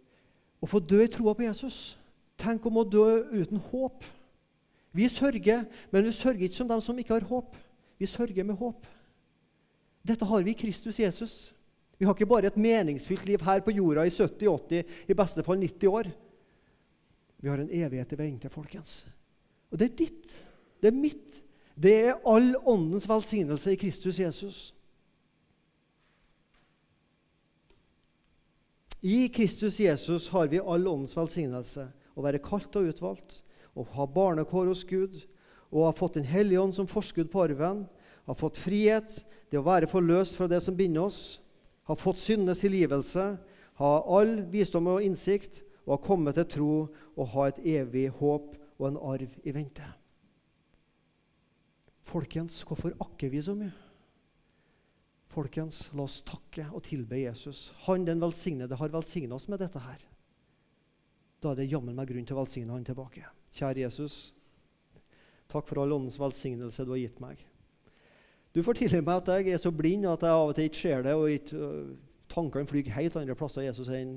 Å 0.64 0.66
få 0.66 0.80
dø 0.80 1.02
i 1.04 1.10
troa 1.12 1.34
på 1.36 1.44
Jesus. 1.44 1.98
Tenk 2.40 2.64
om 2.64 2.78
å 2.80 2.86
dø 2.88 3.20
uten 3.36 3.60
håp. 3.60 4.04
Vi 4.96 5.08
sørger, 5.12 5.66
men 5.92 6.06
vi 6.06 6.12
sørger 6.14 6.46
ikke 6.46 6.56
som 6.56 6.70
dem 6.70 6.80
som 6.80 6.98
ikke 6.98 7.18
har 7.18 7.26
håp. 7.28 7.58
Vi 8.00 8.08
sørger 8.08 8.46
med 8.48 8.56
håp. 8.56 8.86
Dette 10.04 10.26
har 10.28 10.42
vi 10.44 10.52
i 10.52 10.58
Kristus 10.58 10.98
Jesus. 11.00 11.36
Vi 11.96 12.04
har 12.04 12.12
ikke 12.16 12.28
bare 12.28 12.50
et 12.50 12.60
meningsfylt 12.60 13.24
liv 13.28 13.42
her 13.46 13.62
på 13.64 13.72
jorda 13.72 14.04
i 14.04 14.12
70-80, 14.12 14.84
i 15.08 15.16
beste 15.16 15.44
fall 15.46 15.60
90 15.62 15.88
år. 15.88 16.10
Vi 17.40 17.48
har 17.48 17.60
en 17.60 17.72
evighet 17.72 18.12
i 18.12 18.18
vente, 18.18 18.50
folkens. 18.52 19.04
Og 19.72 19.80
det 19.80 19.90
er 19.90 19.96
ditt. 20.02 20.36
Det 20.82 20.90
er 20.90 20.96
mitt. 20.96 21.40
Det 21.74 21.94
er 22.10 22.20
all 22.28 22.52
åndens 22.68 23.08
velsignelse 23.08 23.72
i 23.72 23.78
Kristus 23.80 24.20
Jesus. 24.20 24.58
I 29.04 29.28
Kristus 29.28 29.80
Jesus 29.80 30.28
har 30.32 30.48
vi 30.52 30.60
all 30.60 30.86
åndens 30.88 31.16
velsignelse. 31.16 31.88
Å 32.14 32.24
være 32.24 32.42
kalt 32.44 32.76
og 32.78 32.92
utvalgt, 32.92 33.40
å 33.74 33.84
ha 33.96 34.06
barnekår 34.06 34.70
hos 34.70 34.84
Gud, 34.86 35.18
og 35.74 35.88
ha 35.88 35.92
fått 35.96 36.20
Den 36.20 36.28
hellige 36.30 36.60
ånd 36.62 36.76
som 36.76 36.86
forskudd 36.88 37.32
på 37.32 37.42
arven, 37.42 37.82
ha 38.24 38.34
fått 38.36 38.60
frihet, 38.60 39.18
det 39.50 39.60
å 39.60 39.66
være 39.66 39.88
forløst 39.90 40.38
fra 40.38 40.48
det 40.50 40.62
som 40.64 40.76
binder 40.76 41.06
oss, 41.08 41.40
har 41.84 42.00
fått 42.00 42.22
syndenes 42.22 42.62
tilgivelse, 42.64 43.24
har 43.80 44.06
all 44.18 44.38
visdom 44.52 44.88
og 44.94 45.04
innsikt, 45.04 45.62
og 45.84 45.98
har 45.98 46.06
kommet 46.06 46.38
til 46.38 46.48
tro 46.48 46.74
og 47.12 47.30
ha 47.34 47.48
et 47.50 47.60
evig 47.74 48.06
håp 48.20 48.54
og 48.78 48.86
en 48.88 49.00
arv 49.12 49.34
i 49.44 49.52
vente. 49.52 49.84
Folkens, 52.04 52.62
hvorfor 52.64 52.94
akker 53.00 53.32
vi 53.32 53.42
så 53.44 53.56
mye? 53.58 53.72
Folkens, 55.34 55.88
la 55.92 56.04
oss 56.06 56.20
takke 56.24 56.68
og 56.70 56.84
tilbe 56.86 57.18
Jesus. 57.18 57.66
Han 57.88 58.04
den 58.06 58.22
velsignede 58.22 58.78
har 58.78 58.92
velsigna 58.94 59.36
oss 59.36 59.48
med 59.50 59.60
dette 59.60 59.82
her. 59.82 60.04
Da 61.42 61.52
er 61.52 61.58
det 61.60 61.72
jammen 61.72 61.96
meg 61.96 62.08
grunn 62.08 62.24
til 62.24 62.36
å 62.36 62.44
velsigne 62.44 62.72
han 62.72 62.86
tilbake. 62.86 63.26
Kjære 63.56 63.84
Jesus, 63.84 64.32
takk 65.50 65.66
for 65.68 65.82
all 65.82 65.96
åndens 65.96 66.20
velsignelse 66.20 66.86
du 66.86 66.94
har 66.94 67.02
gitt 67.02 67.20
meg. 67.20 67.42
Du 68.54 68.62
forteller 68.62 69.02
meg 69.02 69.22
at 69.22 69.30
jeg 69.34 69.56
er 69.56 69.62
så 69.62 69.72
blind 69.74 70.06
at 70.06 70.22
jeg 70.22 70.30
av 70.30 70.50
og 70.52 70.54
til 70.54 70.68
ikke 70.68 70.80
ser 70.80 71.02
det, 71.06 71.14
og 71.18 71.32
ikke, 71.32 71.58
uh, 71.58 72.14
tankene 72.30 72.70
flyr 72.70 72.92
helt 72.94 73.18
andre 73.18 73.36
plasser 73.38 73.66
Jesus, 73.66 73.90
enn 73.90 74.14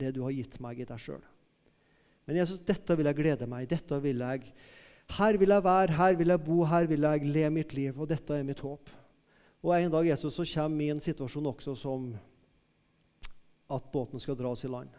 det 0.00 0.14
du 0.16 0.22
har 0.24 0.34
gitt 0.34 0.56
meg 0.64 0.80
i 0.80 0.88
deg 0.88 1.00
sjøl. 1.00 1.22
Men 2.24 2.40
Jesus, 2.40 2.62
dette 2.64 2.96
vil 2.96 3.08
jeg 3.10 3.18
glede 3.18 3.48
meg 3.50 3.68
dette 3.68 4.00
vil 4.00 4.24
jeg, 4.24 4.54
Her 5.18 5.36
vil 5.36 5.52
jeg 5.52 5.64
være, 5.64 5.92
her 5.98 6.14
vil 6.16 6.32
jeg 6.32 6.40
bo, 6.40 6.62
her 6.64 6.86
vil 6.88 7.04
jeg 7.04 7.28
leve 7.28 7.50
mitt 7.52 7.74
liv. 7.76 7.98
Og 8.00 8.08
dette 8.08 8.32
er 8.32 8.46
mitt 8.46 8.62
håp. 8.64 8.88
Og 9.60 9.74
En 9.76 9.92
dag 9.92 10.06
Jesus, 10.06 10.32
så 10.32 10.46
kommer 10.54 10.76
min 10.76 11.00
situasjon 11.00 11.46
også 11.52 11.74
som 11.76 12.14
at 13.68 13.92
båten 13.92 14.20
skal 14.20 14.36
dras 14.36 14.64
i 14.64 14.72
land. 14.72 14.92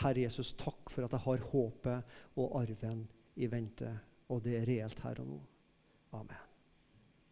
Herre 0.00 0.24
Jesus, 0.24 0.54
takk 0.56 0.88
for 0.88 1.04
at 1.04 1.12
jeg 1.12 1.24
har 1.26 1.48
håpet 1.52 2.14
og 2.36 2.60
arven 2.62 3.08
i 3.36 3.48
vente, 3.50 3.92
og 4.28 4.44
det 4.44 4.60
er 4.60 4.68
reelt 4.68 5.00
her 5.04 5.20
og 5.20 5.34
nå. 5.34 5.40
Amen. 6.12 6.49